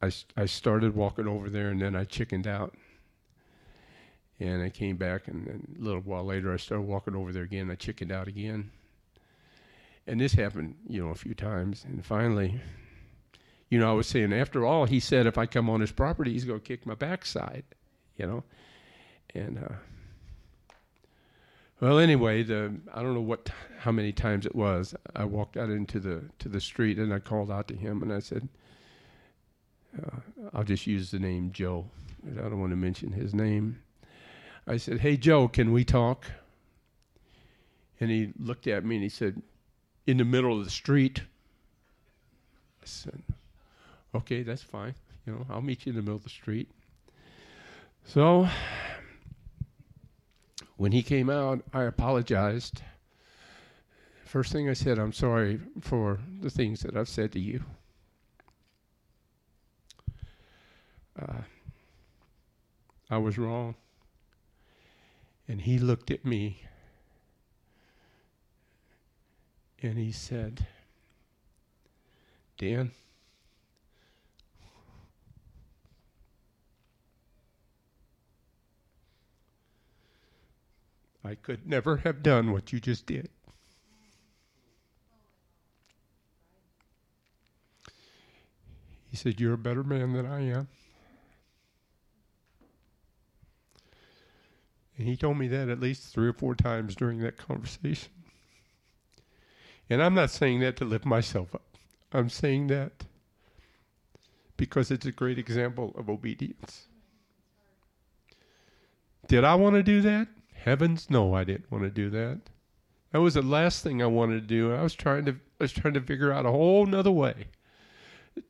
I, 0.01 0.11
I 0.37 0.45
started 0.45 0.95
walking 0.95 1.27
over 1.27 1.49
there 1.49 1.69
and 1.69 1.81
then 1.81 1.95
I 1.95 2.05
chickened 2.05 2.47
out. 2.47 2.75
And 4.39 4.63
I 4.63 4.69
came 4.69 4.95
back, 4.95 5.27
and, 5.27 5.45
and 5.45 5.75
a 5.79 5.83
little 5.83 6.01
while 6.01 6.23
later, 6.25 6.51
I 6.51 6.57
started 6.57 6.87
walking 6.87 7.15
over 7.15 7.31
there 7.31 7.43
again. 7.43 7.69
I 7.69 7.75
chickened 7.75 8.11
out 8.11 8.27
again. 8.27 8.71
And 10.07 10.19
this 10.19 10.33
happened, 10.33 10.77
you 10.87 11.05
know, 11.05 11.11
a 11.11 11.15
few 11.15 11.35
times. 11.35 11.85
And 11.87 12.03
finally, 12.03 12.59
you 13.71 13.79
know, 13.79 13.89
I 13.89 13.93
was 13.93 14.05
saying, 14.05 14.33
after 14.33 14.65
all, 14.65 14.85
he 14.85 14.99
said 14.99 15.25
if 15.25 15.37
I 15.37 15.45
come 15.45 15.69
on 15.69 15.79
his 15.79 15.93
property, 15.93 16.33
he's 16.33 16.43
going 16.43 16.59
to 16.59 16.65
kick 16.65 16.85
my 16.85 16.93
backside, 16.93 17.63
you 18.17 18.27
know. 18.27 18.43
And, 19.33 19.57
uh, 19.57 19.75
well, 21.79 21.97
anyway, 21.97 22.43
the 22.43 22.73
I 22.93 23.01
don't 23.01 23.13
know 23.13 23.21
what 23.21 23.49
how 23.79 23.93
many 23.93 24.11
times 24.11 24.45
it 24.45 24.53
was. 24.53 24.93
I 25.15 25.23
walked 25.23 25.55
out 25.55 25.69
into 25.69 26.01
the 26.01 26.25
to 26.39 26.49
the 26.49 26.59
street 26.59 26.99
and 26.99 27.13
I 27.13 27.19
called 27.19 27.49
out 27.49 27.69
to 27.69 27.75
him 27.75 28.03
and 28.03 28.11
I 28.11 28.19
said, 28.19 28.49
uh, 29.97 30.17
"I'll 30.53 30.65
just 30.65 30.85
use 30.85 31.09
the 31.09 31.17
name 31.17 31.51
Joe. 31.53 31.87
I 32.29 32.41
don't 32.41 32.59
want 32.59 32.71
to 32.71 32.77
mention 32.77 33.13
his 33.13 33.33
name." 33.33 33.81
I 34.67 34.77
said, 34.77 34.99
"Hey 34.99 35.15
Joe, 35.15 35.47
can 35.47 35.71
we 35.71 35.85
talk?" 35.85 36.25
And 38.01 38.11
he 38.11 38.33
looked 38.37 38.67
at 38.67 38.83
me 38.83 38.95
and 38.97 39.03
he 39.03 39.09
said, 39.09 39.41
"In 40.05 40.17
the 40.17 40.25
middle 40.25 40.59
of 40.59 40.65
the 40.65 40.71
street." 40.71 41.21
I 42.83 42.85
said, 42.85 43.21
"Okay, 44.13 44.43
that's 44.43 44.63
fine. 44.63 44.95
You 45.25 45.33
know, 45.33 45.45
I'll 45.49 45.61
meet 45.61 45.85
you 45.85 45.91
in 45.91 45.95
the 45.95 46.01
middle 46.01 46.15
of 46.15 46.23
the 46.23 46.29
street." 46.29 46.69
So 48.05 48.47
when 50.77 50.91
he 50.91 51.03
came 51.03 51.29
out, 51.29 51.63
I 51.73 51.83
apologized. 51.83 52.81
First 54.25 54.51
thing 54.51 54.69
I 54.69 54.73
said, 54.73 54.97
I'm 54.97 55.13
sorry 55.13 55.59
for 55.81 56.19
the 56.39 56.49
things 56.49 56.81
that 56.81 56.95
I've 56.95 57.09
said 57.09 57.31
to 57.33 57.39
you. 57.39 57.63
Uh, 61.21 61.41
I 63.09 63.17
was 63.17 63.37
wrong. 63.37 63.75
And 65.47 65.61
he 65.61 65.77
looked 65.77 66.09
at 66.09 66.25
me 66.25 66.63
and 69.83 69.97
he 69.97 70.11
said, 70.11 70.65
Dan, 72.57 72.91
I 81.23 81.35
could 81.35 81.67
never 81.67 81.97
have 81.97 82.23
done 82.23 82.51
what 82.51 82.73
you 82.73 82.79
just 82.79 83.05
did. 83.05 83.29
He 89.09 89.17
said, 89.17 89.39
You're 89.39 89.53
a 89.53 89.57
better 89.57 89.83
man 89.83 90.13
than 90.13 90.25
I 90.25 90.41
am. 90.47 90.67
And 94.97 95.07
he 95.07 95.17
told 95.17 95.37
me 95.37 95.47
that 95.47 95.67
at 95.67 95.79
least 95.79 96.13
three 96.13 96.27
or 96.27 96.33
four 96.33 96.55
times 96.55 96.95
during 96.95 97.19
that 97.19 97.37
conversation. 97.37 98.11
And 99.89 100.01
I'm 100.01 100.13
not 100.13 100.29
saying 100.29 100.61
that 100.61 100.77
to 100.77 100.85
lift 100.85 101.05
myself 101.05 101.53
up. 101.53 101.65
I'm 102.13 102.29
saying 102.29 102.67
that 102.67 102.91
because 104.57 104.91
it's 104.91 105.05
a 105.05 105.11
great 105.11 105.37
example 105.37 105.93
of 105.97 106.09
obedience. 106.09 106.87
Did 109.27 109.43
I 109.43 109.55
want 109.55 109.75
to 109.75 109.83
do 109.83 110.01
that? 110.01 110.27
Heavens, 110.63 111.09
no, 111.09 111.33
I 111.33 111.43
didn't 111.43 111.71
want 111.71 111.85
to 111.85 111.89
do 111.89 112.11
that. 112.11 112.41
That 113.11 113.21
was 113.21 113.33
the 113.33 113.41
last 113.41 113.83
thing 113.83 114.01
I 114.01 114.05
wanted 114.05 114.41
to 114.41 114.47
do. 114.47 114.73
I 114.73 114.83
was 114.83 114.93
trying 114.93 115.25
to 115.25 115.31
I 115.31 115.63
was 115.63 115.71
trying 115.71 115.95
to 115.95 116.01
figure 116.01 116.31
out 116.31 116.45
a 116.45 116.51
whole 116.51 116.85
nother 116.85 117.11
way 117.11 117.47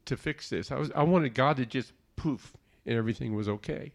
to 0.05 0.17
fix 0.17 0.49
this. 0.49 0.71
I 0.71 0.75
was 0.77 0.91
I 0.93 1.03
wanted 1.03 1.33
God 1.33 1.55
to 1.57 1.65
just 1.65 1.93
poof 2.17 2.57
and 2.85 2.97
everything 2.97 3.33
was 3.33 3.47
okay. 3.47 3.93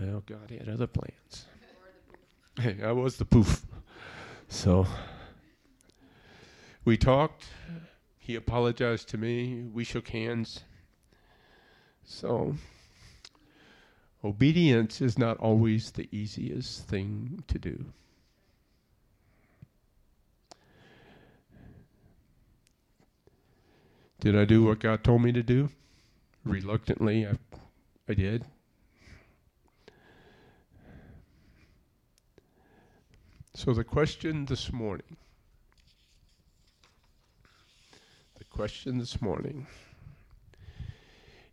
Well, 0.00 0.24
God 0.26 0.50
had 0.50 0.68
other 0.68 0.88
plans. 0.88 1.46
Hey, 2.58 2.78
I 2.82 2.90
was 2.90 3.16
the 3.16 3.24
poof. 3.24 3.64
So 4.48 4.86
we 6.84 6.96
talked. 6.96 7.44
He 8.18 8.34
apologized 8.34 9.08
to 9.10 9.18
me. 9.18 9.62
We 9.72 9.84
shook 9.84 10.08
hands. 10.08 10.64
So 12.04 12.56
Obedience 14.26 15.00
is 15.00 15.16
not 15.16 15.36
always 15.36 15.92
the 15.92 16.08
easiest 16.10 16.88
thing 16.88 17.44
to 17.46 17.60
do. 17.60 17.84
Did 24.18 24.36
I 24.36 24.44
do 24.44 24.64
what 24.64 24.80
God 24.80 25.04
told 25.04 25.22
me 25.22 25.30
to 25.30 25.44
do? 25.44 25.68
Reluctantly, 26.44 27.24
I, 27.24 27.34
I 28.08 28.14
did. 28.14 28.44
So, 33.54 33.72
the 33.72 33.84
question 33.84 34.46
this 34.46 34.72
morning, 34.72 35.16
the 38.38 38.44
question 38.46 38.98
this 38.98 39.22
morning 39.22 39.68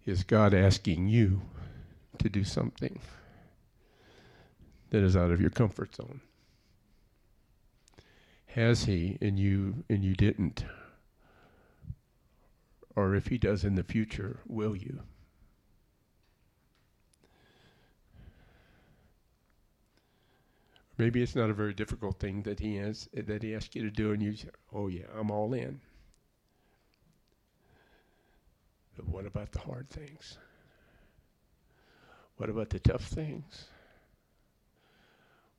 is 0.07 0.23
God 0.23 0.55
asking 0.55 1.07
you 1.07 1.41
to 2.19 2.29
do 2.29 2.43
something 2.43 2.99
that 4.89 5.03
is 5.03 5.15
out 5.15 5.31
of 5.31 5.41
your 5.41 5.49
comfort 5.49 5.95
zone? 5.95 6.21
Has 8.47 8.85
he 8.85 9.17
and 9.21 9.39
you 9.39 9.83
and 9.89 10.03
you 10.03 10.13
didn't? 10.13 10.65
Or 12.95 13.15
if 13.15 13.27
he 13.27 13.39
does 13.39 13.63
in 13.63 13.75
the 13.75 13.83
future, 13.83 14.39
will 14.47 14.75
you? 14.75 15.01
Maybe 20.97 21.23
it's 21.23 21.35
not 21.35 21.49
a 21.49 21.55
very 21.55 21.73
difficult 21.73 22.19
thing 22.19 22.43
that 22.43 22.59
he 22.59 22.75
has 22.75 23.09
that 23.13 23.41
he 23.41 23.55
asks 23.55 23.75
you 23.75 23.81
to 23.81 23.89
do, 23.89 24.11
and 24.11 24.21
you 24.21 24.35
say, 24.35 24.49
"Oh 24.71 24.87
yeah, 24.87 25.07
I'm 25.15 25.31
all 25.31 25.53
in." 25.53 25.81
But 28.95 29.07
what 29.07 29.25
about 29.25 29.51
the 29.51 29.59
hard 29.59 29.89
things? 29.89 30.37
What 32.37 32.49
about 32.49 32.69
the 32.69 32.79
tough 32.79 33.05
things? 33.05 33.65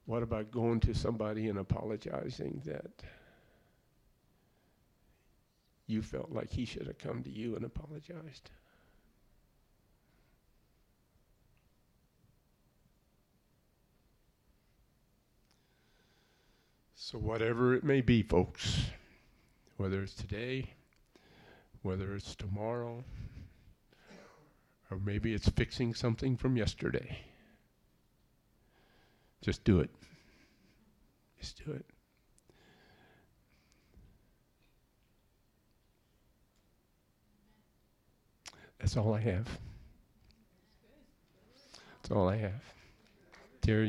What 0.06 0.22
about 0.22 0.50
going 0.50 0.80
to 0.80 0.94
somebody 0.94 1.48
and 1.48 1.58
apologizing 1.58 2.62
that 2.66 3.02
you 5.86 6.02
felt 6.02 6.30
like 6.30 6.50
he 6.50 6.64
should 6.64 6.86
have 6.86 6.98
come 6.98 7.22
to 7.22 7.30
you 7.30 7.56
and 7.56 7.64
apologized? 7.64 8.50
So, 16.96 17.18
whatever 17.18 17.74
it 17.74 17.84
may 17.84 18.00
be, 18.00 18.22
folks, 18.22 18.86
whether 19.76 20.02
it's 20.02 20.14
today, 20.14 20.70
whether 21.82 22.14
it's 22.14 22.34
tomorrow, 22.34 23.04
or 24.94 25.00
maybe 25.04 25.34
it's 25.34 25.48
fixing 25.48 25.92
something 25.92 26.36
from 26.36 26.56
yesterday. 26.56 27.18
Just 29.42 29.64
do 29.64 29.80
it. 29.80 29.90
Just 31.40 31.64
do 31.64 31.72
it. 31.72 31.84
That's 38.78 38.96
all 38.96 39.14
I 39.14 39.20
have. 39.20 39.48
That's 42.02 42.12
all 42.12 42.28
I 42.28 42.36
have. 42.36 42.62
Dear 43.62 43.84